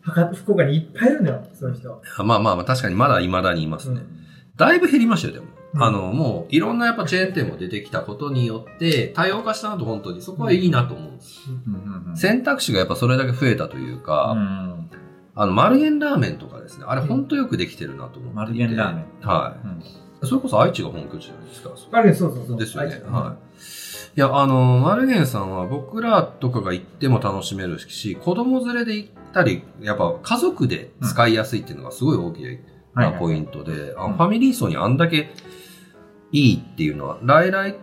[0.00, 2.02] 博多福岡にいっぱいいるのよ、そういう人。
[2.18, 2.22] あ。
[2.24, 4.00] まあまあまあ、確かにまだ未だにいますね。
[4.00, 4.22] うん
[4.54, 5.46] だいぶ減りましたよ、でも。
[5.74, 11.40] うんあの、もう、いろんなやっぱチェーン店も出てきたことによって、多様化したなと本当に、そこはいいなと思うんです。
[11.48, 14.71] うんうんうん選択肢がやっぱそれだけ増えたというか、うん
[15.34, 18.34] あの、マルゲンラーメンとかですね、あれ本当よくできてるなと思っていて。
[18.34, 19.26] マルゲンラーメン。
[19.26, 19.84] はうんい。
[20.26, 21.70] それこそ愛知が本拠地じゃないですか。
[21.92, 22.58] あれ、そうそうそう。
[22.58, 23.02] ですよね。
[23.06, 23.62] はい。
[24.14, 32.60] いや、あの、マルゲンさんは僕らとかが行っても楽しめるし、子供連れで行ったり、やっぱ家族で使いやすいっていうのがすごい大きはい
[32.94, 35.30] なポイントで、ファミリー層にあんだけ
[36.30, 37.76] いいっていうのは、来来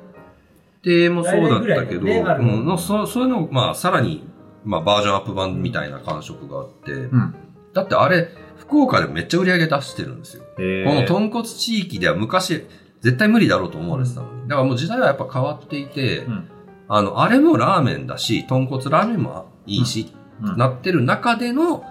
[0.83, 4.28] 亭もそうだったけど、ねうんのそそういうの、まあ、さらに、
[4.63, 7.35] まあ、バージョンアップ版みたいな感触があって、うん。
[7.73, 10.43] だってあれ、福岡でめっちゃ売り上げ出してるんですよ。
[10.55, 12.65] この豚骨地域では昔、
[13.01, 14.47] 絶対無理だろうと思われてたのに。
[14.47, 16.49] だからもう時代はやっぱ変わっていて、うん
[16.91, 20.19] あの、あれもラーメンだし、豚骨ラーメンもいいし、うん
[20.57, 21.83] なってる中での、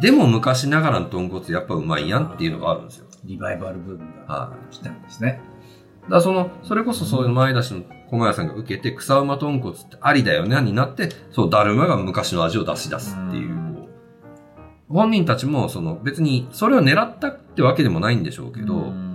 [0.00, 3.06] でも昔ながらの豚骨やっぱうまいやんっていうのがあるんですよ。
[3.24, 5.28] リバイバルブームがは来たんですね。
[5.32, 5.42] だか
[6.08, 13.50] らその、それこそそういう前出しの駒屋さんが受けて、草馬豚骨ってありだよね、になって、そう、だるまが昔の味を出し出すっていう。
[13.50, 13.66] うん
[14.88, 19.06] こう本人たちも、その別に、それを狙ったってわけでもないんでしょうけど、うん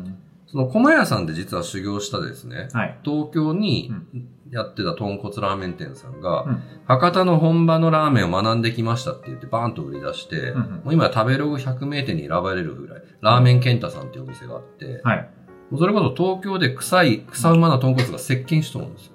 [0.47, 2.99] その駒屋さんで実は修行したですね、はい。
[3.05, 15.29] 東京にうんやってた豚骨ラーメン店さんが、うん博多の本場のラーメンを学んできましたって言ってバーンと売り出して、うんうんもう今食べログ100名店に選ばれるぐらい、ラーメン健太さんっていうお店があって、はい。
[15.77, 19.13] それこそ東京で臭い、草馬な豚骨が席巻しとるんですよ。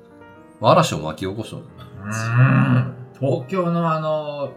[0.60, 1.62] 嵐を巻き起こしとる。
[3.20, 4.52] 東京のあの、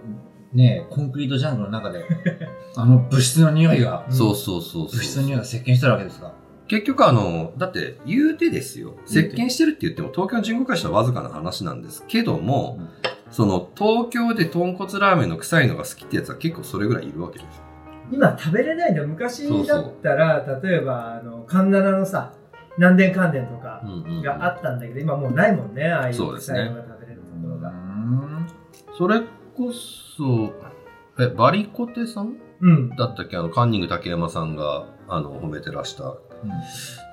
[0.53, 2.03] ねコンクリートジャングルの中で、
[2.75, 5.17] あの物質の匂いが、うんそうそうそう物質。
[5.17, 6.33] の匂いが接近してるわけですか。
[6.67, 8.93] 結局あの、だって言うてですよ。
[9.05, 12.89] 席巻してるって言っても東京の人口会社のわずかな話なんですけども、うん
[13.31, 17.63] その東京で豚骨ラーメンの臭いのが好きってやつは結構それぐらいいるわけですよ。
[18.11, 19.07] 今食べれないんだよ。
[19.07, 22.33] 昔だったら、例えば、あの、カンナナのさ、
[22.77, 23.81] 南電関電とか
[24.23, 27.73] があったんだけど、今もうないもんね、ああいうそうですね臭いのが食べれるところが。
[28.97, 29.21] それ
[29.55, 30.53] こそ、
[31.19, 32.37] え、バリコテさん？
[32.61, 32.89] うん。
[32.89, 33.37] だったっけ？
[33.37, 36.15] あの、カンニング竹山さんが、あの、褒めてらした、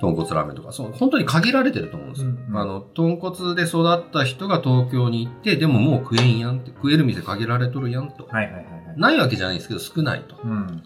[0.01, 2.31] 豚骨ラーメンとか、そう、本当に限られてると思うんですよ。
[2.31, 8.27] うんあの、豚骨で育った人が東京に行って、でももう食えんやんって、食える店限られとるやんと。
[8.31, 9.01] はいはいはいはい。
[9.01, 10.37] ないわけじゃないんですけど、少ないと。
[10.45, 10.83] うん。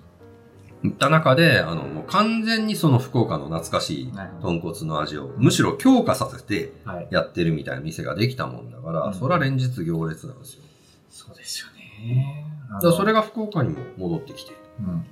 [0.83, 7.09] いった中で、あの、もう完全にその福岡の懐かしい豚骨の味を、むしろ強化させてはい。
[7.11, 10.63] やってるみたいな店ができたもんだから、うんそれは連日行列なんですよ。
[11.11, 12.47] そうですよね。
[12.81, 14.61] だそれが、が福岡にも戻ってきている。
[14.81, 15.07] うん。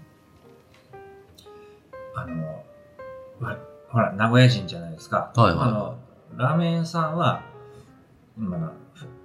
[2.15, 2.63] あの、わ
[3.41, 5.33] ほら、名古屋人じゃないですか。
[5.35, 5.99] はいはいはいあの、
[6.37, 7.43] ラーメン屋さんは、
[8.37, 8.73] 今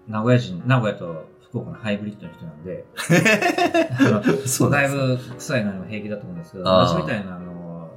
[0.08, 2.86] 名古屋人、名古屋と福岡のハイブリッドの人なんで、
[4.47, 7.91] そうだいぶ臭いのにも平気だと思うんですけど、私みたいな、あの、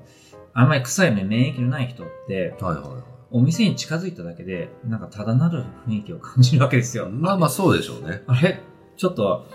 [0.53, 3.03] あんまり臭いのに免疫のない人って、はいはいはい。
[3.31, 7.09] お店に近づいただけで、なんかただなる雰囲気を感じるわけですよ。
[7.11, 8.23] まあまあそうでしょうね。
[8.27, 8.61] あれ？
[8.97, 9.47] ちょっと、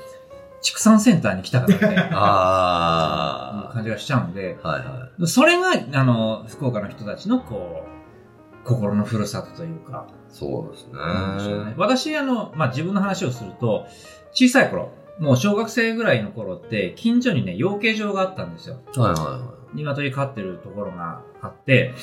[0.62, 4.68] 畜産センターに来たかなっていうあ感じがしちゃうんで、あ。
[4.68, 5.28] はいはい。
[5.28, 11.74] それが、あの、福岡の人たちの、こう、心のふるさとというか、そうですねね。
[11.78, 13.86] 私、あの、まあ、自分の話をすると、
[14.34, 18.80] 小さい頃、もう小学生ぐらいの頃って、近所にね、養鶏場があったんですよ。
[18.96, 21.94] はいはいは鶏飼ってるところがあって、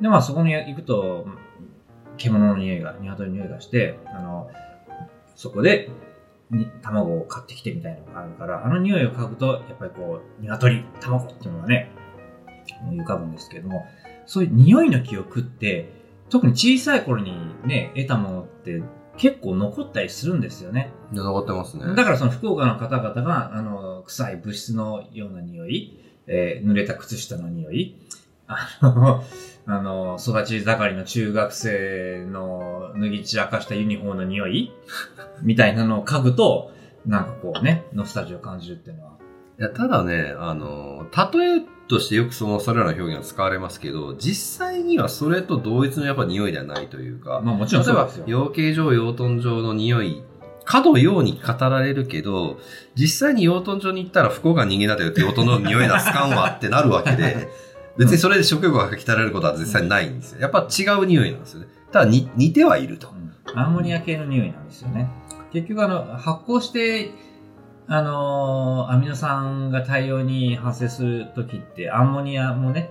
[0.00, 1.26] で、まあそこに行くと、
[2.16, 4.50] 獣の匂いが、鶏の匂いがして、あの、
[5.34, 5.90] そこで、
[6.50, 11.90] に卵を買ってきてみたいなのがあるから、あの匂いを嗅ぐと、やっぱりこう、鶏、卵っていうのがね、
[12.82, 13.86] 思い浮かぶんですけども、
[14.26, 15.92] そういう匂いの記憶って、
[16.30, 17.34] 特に小さい頃に
[17.66, 18.82] ね、得たものって
[19.16, 20.90] 結構残ったりするんですよね。
[21.12, 21.94] 残ってますね。
[21.94, 27.96] だからその福岡の方々が、あの、臭い物質のような匂い、えー濡れた靴下の匂い、
[28.46, 29.24] あの、
[29.70, 34.72] あの、育ち盛りの中学生の脱ぎ散らかしたユニフォームの匂い
[35.42, 36.72] みたいなのを嗅ぐと、
[37.04, 39.12] なんかこうね、ノスタルジーを感じるっていうのは。
[39.58, 48.24] いや、ただね、あの、例えとしてよくその、それらの表現が使われますけど、実際にはそれと同一のやっぱ匂いではないというか、まあもちろん例えばそうですよ。
[48.26, 50.22] 養鶏場、養豚場の匂い、
[50.64, 52.58] かのように語られるけど、
[52.94, 57.48] 実際に養豚場に行ったら福岡人間だとよって養豚の匂い出すかんわってなるわけで、
[57.98, 60.40] 別にそれで食欲が鍛えられることは実際にないんですよ。
[60.40, 61.66] やっぱ違う匂いなんですよね。
[61.90, 63.08] ただに似てはいると。
[63.08, 65.08] うんアンモニア系の匂いなんですよね。
[65.52, 67.12] 結局あの、発酵して、
[67.86, 72.90] あのーアミノ酸が大量に発生するときって、アンモニアもね、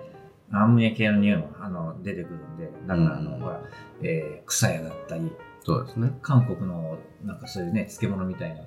[0.51, 3.61] アンモニア系の匂いもあの出てくるんで、だからあの、うんほら、
[4.01, 5.31] えー、草屋だったり、
[5.63, 6.17] そうですね。
[6.21, 8.61] 韓国のなんかそういうね、漬物みたいな、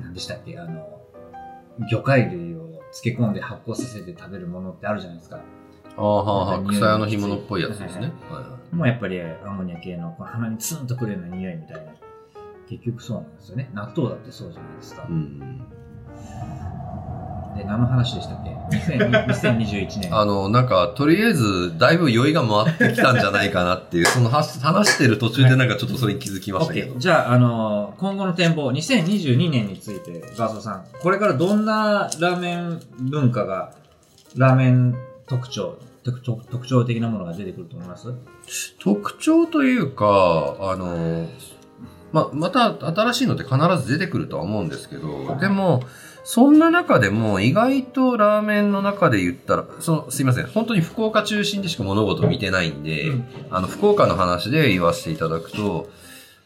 [0.00, 1.02] 何でしたっけ、あの、
[1.90, 5.40] 魚介類を漬け込んで発酵させて食べるものってあるじゃないですか。
[5.96, 8.12] ああ、はあ、はあ、草屋の干物っぽいやつですね。
[8.30, 11.92] はいはいもうやっぱりアンモニア系のこう鼻にツンとくるような匂いみたいな。
[12.68, 13.70] 結局そうなんですよね。
[13.72, 15.06] 納豆だってそうじゃないですか。
[15.08, 15.66] うん
[17.58, 20.08] で、何の話でしたっけ？2000 ?2021 年。
[20.16, 26.94] あの、なんか、とりあえず、だいぶ酔いが回ってきたんじゃないかなっていう、その話話してる途中でなんかちょっとそれに気づきましたけど。
[26.94, 26.98] OK。
[26.98, 33.72] じゃあ、あの今後の展望、2022年について、ガーソーさん、これからどんなラーメン文化が、
[34.36, 34.94] ラーメン
[35.26, 38.14] 特徴、特徴特徴的なものが出てくると思います？
[38.78, 41.26] 特徴というか、あの、
[42.12, 45.82] ま、また新しいのって必ず出てくるとは思うんですけど、でも、
[46.30, 55.88] そんな中でも意外とラーメンの中で言ったら、その、すいません、本当に福岡中心でしか物事を見てないんで、うんあの、福岡の話で言わせていただくと、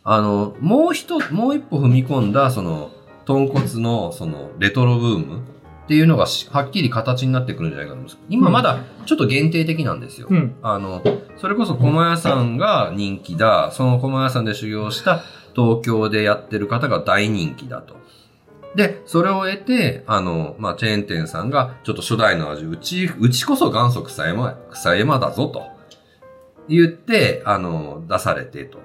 [0.05, 2.93] あの、もう一、もう一歩踏み込んだ、その、
[3.25, 8.19] 豚骨の、その、レトロブームっていうのがしはっきり形になってくるんじゃないかと思います。
[8.29, 10.29] 今まだちょっと限定的なんですよ。
[10.31, 10.55] うん。
[10.63, 11.03] あの、
[11.39, 15.25] それこそ駒屋さんが人気だ、その駒屋さんで修行した
[15.57, 18.01] 東京でやってる方が大人気だと。
[18.75, 25.67] で、それを得て、あの、まあ、チェーン店さんが、ちょっと初代の味、うち、うちこそ元祖草山、草山だぞと。
[26.69, 28.79] 言って、あの、出されてと。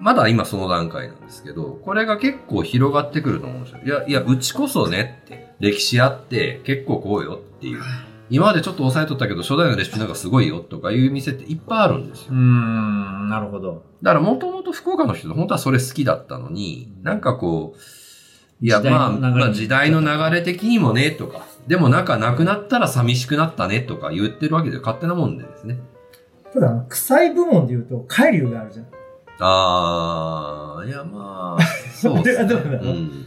[0.00, 3.80] まだ今その段階なんですけど、これが結構広がってくると思うんですよ。
[3.84, 7.82] いや、いや、うちこそねって、歴史あって、結構こうよっていう。
[8.30, 12.36] 今までちょっと抑えとったけど、初代のレシピなんかすごいよとかいう店っていっぱいあるんですようー。
[12.36, 13.84] ん、なるほど。
[14.02, 17.80] だからもともと福岡の人本当はそれ好きだったのに、なんかこう、
[18.62, 25.78] いや、まあ、まあ時代の流れ的にもね、とか、でもなんかなくなったら寂しくなったね、とか言ってるわけで勝手なもんでですね。
[26.52, 28.86] ただ、臭い部門で言うと、海流があるじゃん。
[29.38, 31.62] あー、いやまあ、
[31.94, 32.48] そうですね。
[32.52, 32.96] どうん。
[33.06, 33.26] い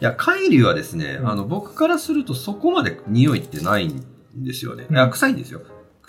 [0.00, 4.02] や、海流はですね、うんあの、僕からするとそこまで匂いってないん
[4.36, 4.86] ですよね。
[4.88, 5.60] うんいや、臭いんですよ。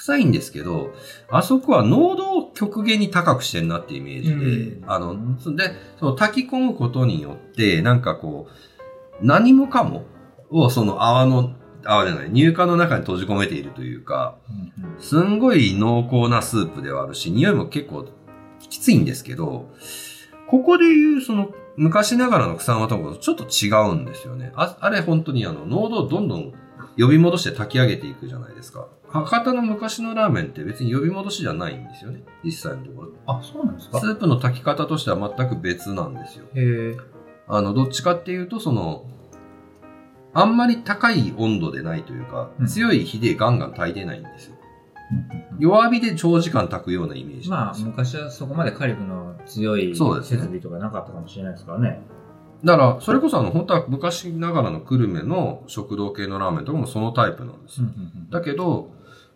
[0.01, 0.95] 臭いんですけど、
[1.29, 10.05] あそこは濃度を極限に高くしてんなっていうイメージで、うんあの、そで、その炊き込むことによって、なんかこう、何もかも
[10.49, 11.53] をその泡の、
[11.85, 18.07] 泡じゃない、乳化の中に閉じ込めているというか、うんうんすんごい濃厚なスープではあるし、匂いも結構
[18.59, 19.69] きついんですけど、
[20.47, 24.51] ここでいうその昔ながらの草間卵とちょっと違うんですよね。
[24.55, 26.53] ああれ本当にあの濃度をどんどん
[26.97, 28.87] 呼び戻して炊き上げていくじゃないですか。
[29.11, 32.23] 博多の昔のラーメンって別に呼び戻しじゃないんですよね。
[32.43, 33.11] 実際のところ。
[33.27, 33.99] あ、そうなんですか？
[33.99, 36.45] スープの炊き方としては全く別なんですよ。
[36.55, 36.97] へえ。
[37.47, 39.05] あの、どっちかっていうと、その、
[40.33, 44.55] あんまり高い温度でないというか、うん強い火でガンガン炊いてないんですよ。
[45.59, 47.87] 弱火で長時間炊くようなイメージなんまあ、ですよ。
[47.89, 52.01] 昔はそこまで火力の強いそうですね設備とかなかったかもしれないですからね。
[52.63, 57.87] だから、それこそあの、本当は昔ながらの久留米の食堂系のラーメンとかもそのタイプなんですよ。
[58.29, 58.91] だけど、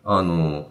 [0.06, 0.68] あの、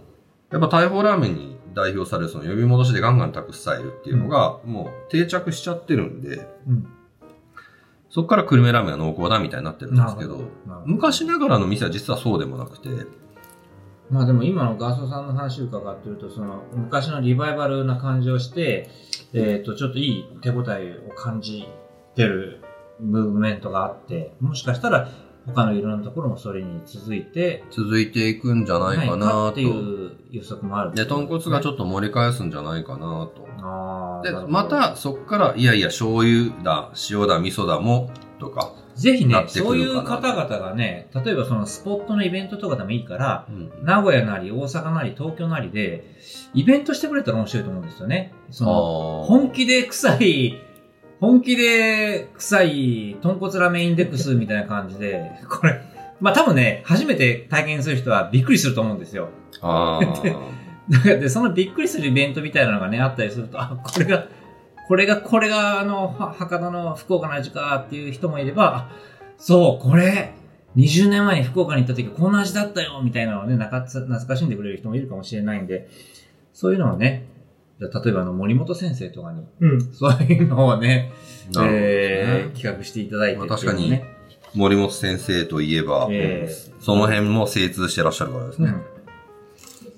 [0.52, 6.88] やっぱ大砲ラーメンに代表されるその呼び戻しでガンガン炊くスタイルっていうのが、もう定着しちゃってるんで、うん。
[8.10, 10.40] そこから久留米ラーメンが濃厚だみたいになってるんですけど、
[10.86, 12.90] 昔ながらの店は実はそうでもなくて、
[14.10, 18.90] まあでも今のガソさんの話を伺ってると、その昔のリバイバルな感じをして、
[19.34, 21.68] えっ、と、ちょっといい手応えを感じ
[22.16, 22.62] てる
[23.00, 25.10] ムーブメントがあって、もしかしたら
[25.46, 29.52] 他のいろんなところもそれに続いて、続いていくんじゃないかなと。
[29.52, 33.46] っていう予測もある、で、豚骨がちょっっと盛り返すんじゃないかなと。
[33.46, 38.74] と、あーでまたそこから、いやいや、醤油だ、塩だ、味噌だも、とか。
[38.96, 46.06] ぜひねそういう方々がね、例えばそのスポットのイベントとかでもいいから、うん名古屋なり大阪なり東京なりで、
[46.54, 48.34] イベントしてくれたら面白いと思うんですよね。
[48.52, 50.62] その、本気で臭い、
[51.20, 55.82] 本気で臭い豚骨ラーメンインデックスみたいな感じで、 これ、
[56.20, 59.30] まあ多分ね、初めて体験する人はびっくりすると思うんですよ。
[59.62, 60.56] あー
[60.90, 64.28] だからで、そのびっくりするイベントみたいなのがね、あったりすると、あ、これが、
[64.88, 68.90] これが、これが、あの、は博多の福岡の味かっていう人もいれば、あ
[69.38, 70.34] そう、これ、
[70.76, 75.90] 20年前に福岡に行った時こんな味だったよみたいなのをね、なかつ懐かしんでくれる人もいるかもしれないんで、
[76.54, 77.26] そういうのをね、
[77.80, 79.82] 例えばあの森本先生とかに、うん。
[79.94, 81.12] そういうのをね、
[81.58, 82.54] えーね。
[82.56, 84.02] 企画していただいてまあ確かに
[84.54, 86.50] 森本先生といえば、え
[86.80, 88.70] その辺も精通してらっしゃるからですね。
[88.70, 88.82] うん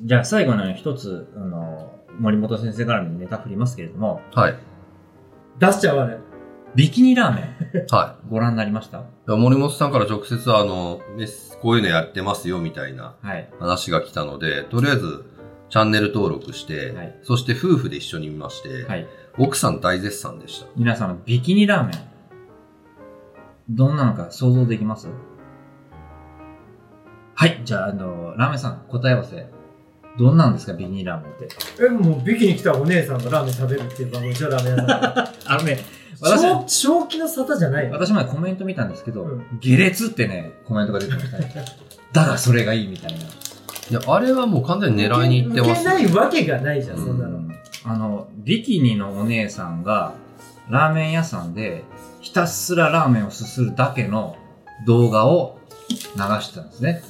[0.03, 4.55] じゃあ最後の一つ、あの、森本先生からのネタ振りますけれども、はい。
[5.57, 6.17] 出しちゃわね。
[6.75, 8.99] ビキニラーメン、はご覧になりました？
[8.99, 9.01] い。
[9.27, 11.25] 森本さんから直接あの、ね
[11.63, 13.49] こういうのやってますよみたいなはい。
[13.59, 15.25] 話が来たので、とりあえず
[15.69, 19.07] チャンネル登録して、はいそして夫婦で一緒に見まして、はい。
[19.37, 20.67] 奥さん大絶賛でした。
[20.75, 21.99] 皆さん、ビキニラーメン、
[23.69, 25.07] どんなのか想像できます？
[27.35, 27.61] はい。
[27.65, 29.45] じゃあ、あの、ラーメンさん、答え合わせ。
[30.17, 31.49] どんなんですか、ビキニラーメンって？
[31.85, 35.31] え、もうビキに来たお姉さんがラーメン食べるっていう番組じゃダメだ。
[35.45, 35.77] あのね、
[36.19, 37.91] 私、正正気の沙汰じゃないよ。
[37.91, 41.53] 私までコメント見たんですけど、うん下劣ってね、コメントが出てましたね。
[42.13, 43.19] だがそれがいいみたいな。
[43.89, 47.37] いや、あれはもう完全に狙いに行ってます受けないわけがないじゃん、そんなの。
[47.37, 47.47] うん
[47.89, 50.13] あの、ビキニのお姉さんが、
[50.69, 51.85] ラーメン屋さんで、
[52.19, 54.35] ひたすらラーメンをすするだけの
[54.85, 55.57] 動画を
[55.89, 55.95] 流
[56.41, 57.01] してたんですね。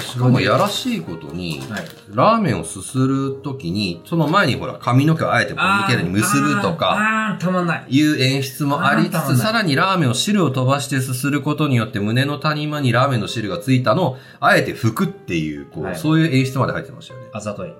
[0.00, 1.84] しかもやらしいことに、はい。
[2.10, 7.84] ラーメンをすするときに、その前にほら、髪の毛をあえてポニーテールに結ぶとか、たまんない。
[7.88, 17.28] いう演出もありつつ、さらにラーメンを汁を飛ばしてすすることによって胸の谷間にラーメンの汁がついたのを、あえて拭くっていう、こう、はいそういう演出まで入ってましたよね。
[17.32, 17.72] あざとい。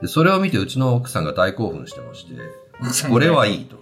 [0.00, 2.34] で、それを見てうちの奥さんが大興奮してまして、
[3.08, 3.76] これはいいと。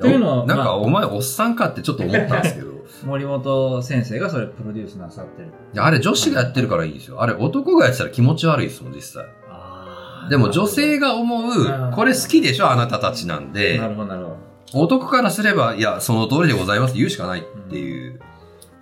[0.00, 2.75] というのはなんか、まあお前おっさんかってちょっと思ったんですけど、
[3.06, 5.48] 森本先生がそれプロデュースなさってる。
[5.72, 7.22] いやあれ女子がやってるからいいんですよ。
[7.22, 9.24] あれ男がやってたら気持ち悪いですもん、実際。
[9.48, 14.30] あでも女性が思ううん、これ好きでしょ、あなたたちなんでな、るほど、なるほ
[14.72, 14.82] ど。
[14.82, 18.20] 男からすれば、いや、その通りでございます言うしかないっていう、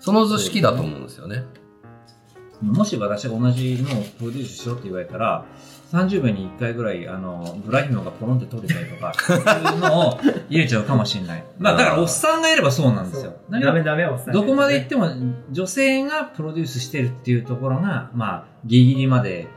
[0.00, 1.44] その図式だと思うんですよね。
[2.62, 5.44] もし私が同じのをプロデュースしろって言われたら、
[5.92, 11.44] 30秒に1回ぐらい、あの、ブラヒモがポロンって取れたりとか、そういうのを入れちゃうかもしれない。
[11.58, 13.34] まあ、だからおっさんがやればそうなんですよ。
[13.50, 14.34] ダメダメ、おっさん。
[14.34, 15.08] どこまで行っても
[15.52, 19.48] 女性がプロデュースしてるっていうところが、まあ、ギリギリまで、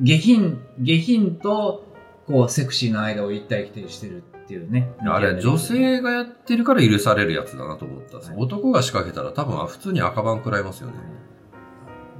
[0.00, 1.84] 下品、下品と、
[2.26, 4.92] こう、セクシーな間を行ったり来たりしてるっていうね。
[5.00, 10.94] あれ、女性がやってるから許されるやつだなと思ったんですはい男が仕掛けたら多分普通に赤番食らいますよね。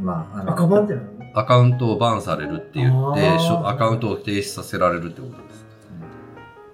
[0.00, 1.15] まあ、あの、赤番って何？
[1.36, 3.28] アカウントをバンされるって言って
[3.64, 5.66] アカウントを停止させられるってことです。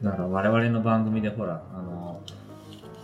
[0.04, 2.20] だから我々の番組でほら、あの、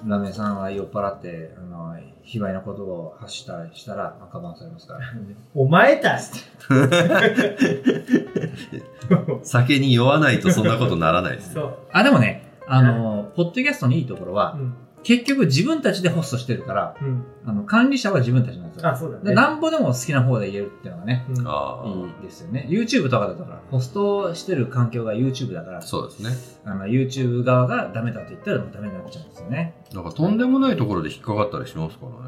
[0.06, 5.00] ラメさんは酔っ払って、あの、卑猥なことを発したりしたら赤番されますから。
[5.56, 6.44] お前たち。
[9.42, 11.54] 酒に酔わないとそんなことならないです。
[11.54, 11.74] そう。
[11.90, 14.74] あ、でもね、あの、ポッドキャストのいいところは、うん。
[15.08, 17.24] 結局自分たちでホストしてるから、うん。
[17.46, 18.88] あの、管理者は自分たちなんですよ。
[18.90, 19.34] あ、そうだでね。
[19.34, 22.66] なんぼでも好きな方で言えるっていうのがね、うんああ、いいですよね。
[22.68, 26.28] YouTube とかだとほら、ホストしてる環境が YouTube だから、そうですね。
[26.66, 29.82] あの、YouTube 側がダメだって言ったらダメになっちゃうんですよね。
[29.94, 32.27] なんかとんでもないところで引っかかったりしますから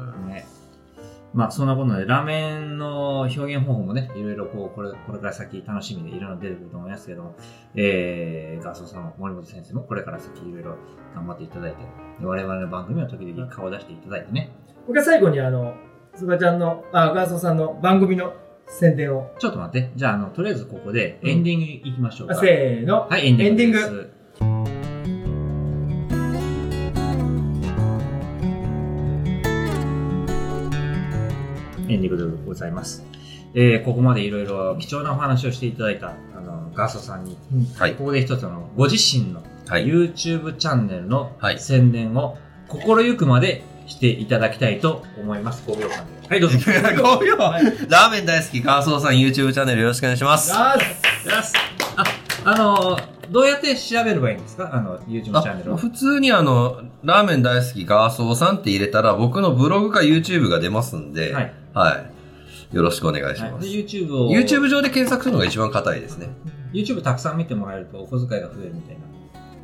[1.33, 1.37] ね。
[1.37, 7.35] まあ、そんなことで、ラーメンの表現方法もね、いろいろこう、これ、これから先楽しみでいろいろ出てくると思いますけども、
[7.75, 10.77] えー、ガソさんも森本先生もこれから先いろいろ
[11.15, 11.77] 頑張っていただいて、
[12.19, 14.51] で我々の番組は時々顔を出していただいてね、
[14.87, 15.73] 僕は最後にあの、
[16.15, 18.33] すがちゃんの、あ、ガーソーさんの番組の
[18.67, 19.31] 宣伝を。
[19.39, 22.35] ちょっと待って、じゃあ、あの、とりあえずここでエンディングいきましょうか。
[22.35, 23.07] あせーの。
[23.09, 23.87] はい、エンディングです。
[23.89, 24.11] エン
[31.93, 33.05] エンディングでございます。
[33.53, 37.37] えーここまでいろいろ貴重なお話をしていただいた、あの、ガーソさんに、
[37.77, 37.95] はい。
[37.95, 42.37] ここで一つあの、ご自身のはい YouTube チャンネルのはい宣伝を
[42.67, 45.63] 心ゆくまでしていただきたいと思います。
[45.69, 46.27] 5秒間で。
[46.29, 46.57] はい、どうぞ。
[46.63, 50.53] 5秒ラーメン大好き、ガーソーさん YouTube チャンネルよろしくお願いします。
[50.53, 50.75] あ
[52.45, 54.69] あ、あのーどうやって調べればいいんですか？
[54.73, 61.53] あの、YouTube チャンネル普通にあの、ラーメン大好きガーソーさんって入れたら、僕のブログか YouTube が出ますんで、はい。
[61.73, 62.05] は
[62.71, 62.75] い。
[62.75, 63.67] よろしくお願いしはい、ます。
[63.67, 64.29] で YouTube を。
[64.31, 66.29] YouTube 上で検索するのが一番硬いですね。
[66.73, 69.01] YouTube たくさん見てもらえるとお小遣いが増えるみたいな。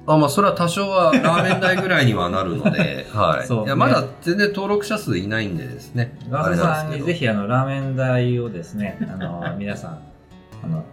[0.08, 3.49] あ、まあ、それは多少はラーメン代ぐらいにはなるので、 はい。
[3.49, 6.18] ねいや、まだ全然登録者数いないんでですね。
[6.30, 7.20] ガーソさんにぜひ。
[7.20, 9.99] ひあの、ラーメン代をですね、あの、 皆さん、
[10.64, 10.86] あの、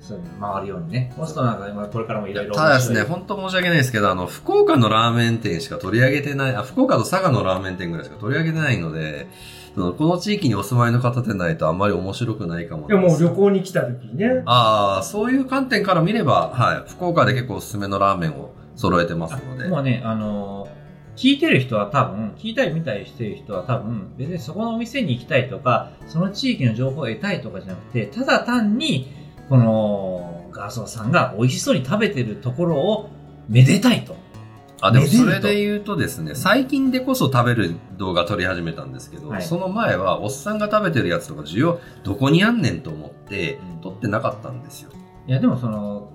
[0.00, 1.12] そう回るようにね。
[1.16, 2.54] ホストなんか今これからもいろいろ。
[2.54, 9.26] ただですね、本当申し訳ないですけど、あの、福岡のラーメン店しか取り上げてない、あ、福岡と佐賀のラーメン店ぐらいしか取り上げてないので、
[9.63, 14.42] そのこの地域にお住まいの方でないとあんまり面白くないかもいやもう旅行に来た時にね。
[14.46, 16.90] ああ、そういう観点から見れば、はい。
[16.90, 19.68] 福岡で結構おすすめのラーメンを揃えてますので。
[19.68, 20.68] もうね、あの
[21.16, 29.08] 聞いてる人は多分、聞いたり見たりしてる人は多分、別にそこのお店に行きたいとか、その地域の情報を得たいとかじゃなくて、ただ単に、
[29.48, 33.10] この、ガーソーさんが美味しそうに食べてるところを、
[33.48, 34.16] めでたいと。
[34.80, 44.90] あ、でもそれで言うとですね、最近でこそ食べる動画撮り始めたんですけど、はいその前はおっさんが食べてるやつとか需要どこにあんねんと思ってうん撮ってなかったんですよ。
[45.26, 46.10] いや、でもその、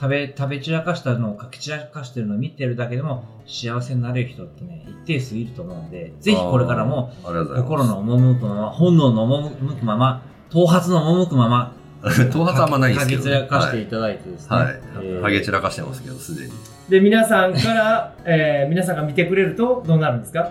[0.00, 11.74] 食べ、食べ散らかしたのをかき散らかしてるのを見てるだけでも幸せになれる人ってね、一定数いると思うんで、ぜひこれからも、心の赴くまま、本能の赴くまま、頭髪の赴くまま。
[12.32, 14.56] 頭髪あんまないんですけど、かき散らかしていただいてですね。
[14.56, 14.64] はい。
[14.64, 14.80] はい。
[15.02, 16.52] えーハゲ散らかしてますけど、すでに。
[16.90, 20.50] で、皆さんから、 えー皆さんが見てくれるとどうなるんですか？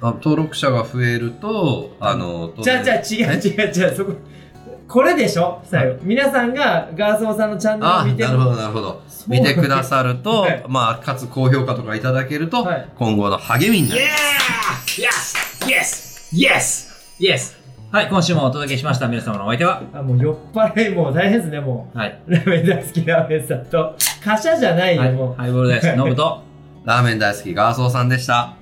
[0.00, 2.96] あ登録者が増えると、あの、じゃあじゃあ
[3.32, 4.12] 違う違う違う、そこ。
[4.86, 5.60] これでしょ？
[5.64, 5.96] 最後。
[6.02, 9.02] 皆さんがガーソーさんのチャンネルをあ、見てなるほど、なるほど。
[9.26, 14.00] 見てくださると、はいまあ、かつ高評価とかいただけると、はい今後の励みになる。
[14.96, 15.66] Yes!
[15.66, 16.32] Yes!
[16.32, 16.88] Yes!
[17.20, 17.57] Yes!
[17.90, 19.08] はい、今週もお届けしました。
[19.08, 22.22] 皆様のお相手は、あ、もう酔っ払いもう大変ですね、もはい。
[22.28, 22.34] う。
[22.34, 23.96] ラーメン大好きラーメンさんと。
[24.22, 25.96] 貨車じゃないよ、はい、もハイボールです。
[25.96, 26.42] ノブと、
[26.84, 28.52] ラーメン大好きガーソーさんでした。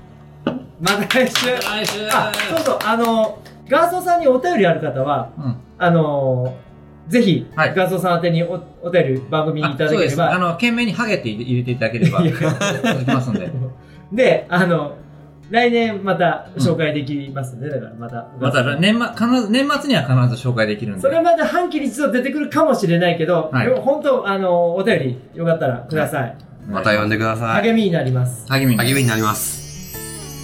[0.47, 0.51] う。
[0.81, 1.47] また来週。
[1.49, 5.57] 来週あ、そうそう、あの、ガーソーさんにお便りある方は、うん。
[5.77, 6.55] あの
[7.09, 10.15] ぜひ、はいガーソーさん宛てにおお便り番組にいただそうです。
[10.15, 10.35] ければ。
[10.35, 13.51] あの、懸命にハゲって入れていただければ、いや届きますんで。
[14.13, 14.93] で、あの、
[15.51, 18.27] 来年また紹介できますんで、だからまた。
[18.41, 21.01] また、年末、必ず、年末には必ず紹介できるんで。
[21.01, 26.37] それまで半期に一度出てくるかもしれないけど、はいよ本当、あの、お便りよかったらください。
[26.69, 27.63] また呼んでください。
[27.63, 28.47] 励みになります。
[28.49, 28.83] 励みに。
[28.83, 29.67] 励みになります。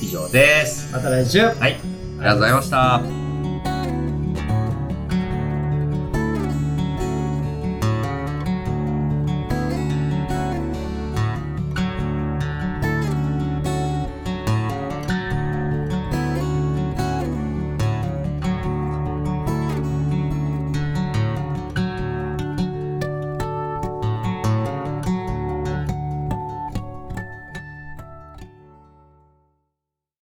[0.03, 0.93] 以上です。
[0.93, 1.41] また来週。
[1.41, 1.57] はい。
[1.59, 3.22] ありがとうございました。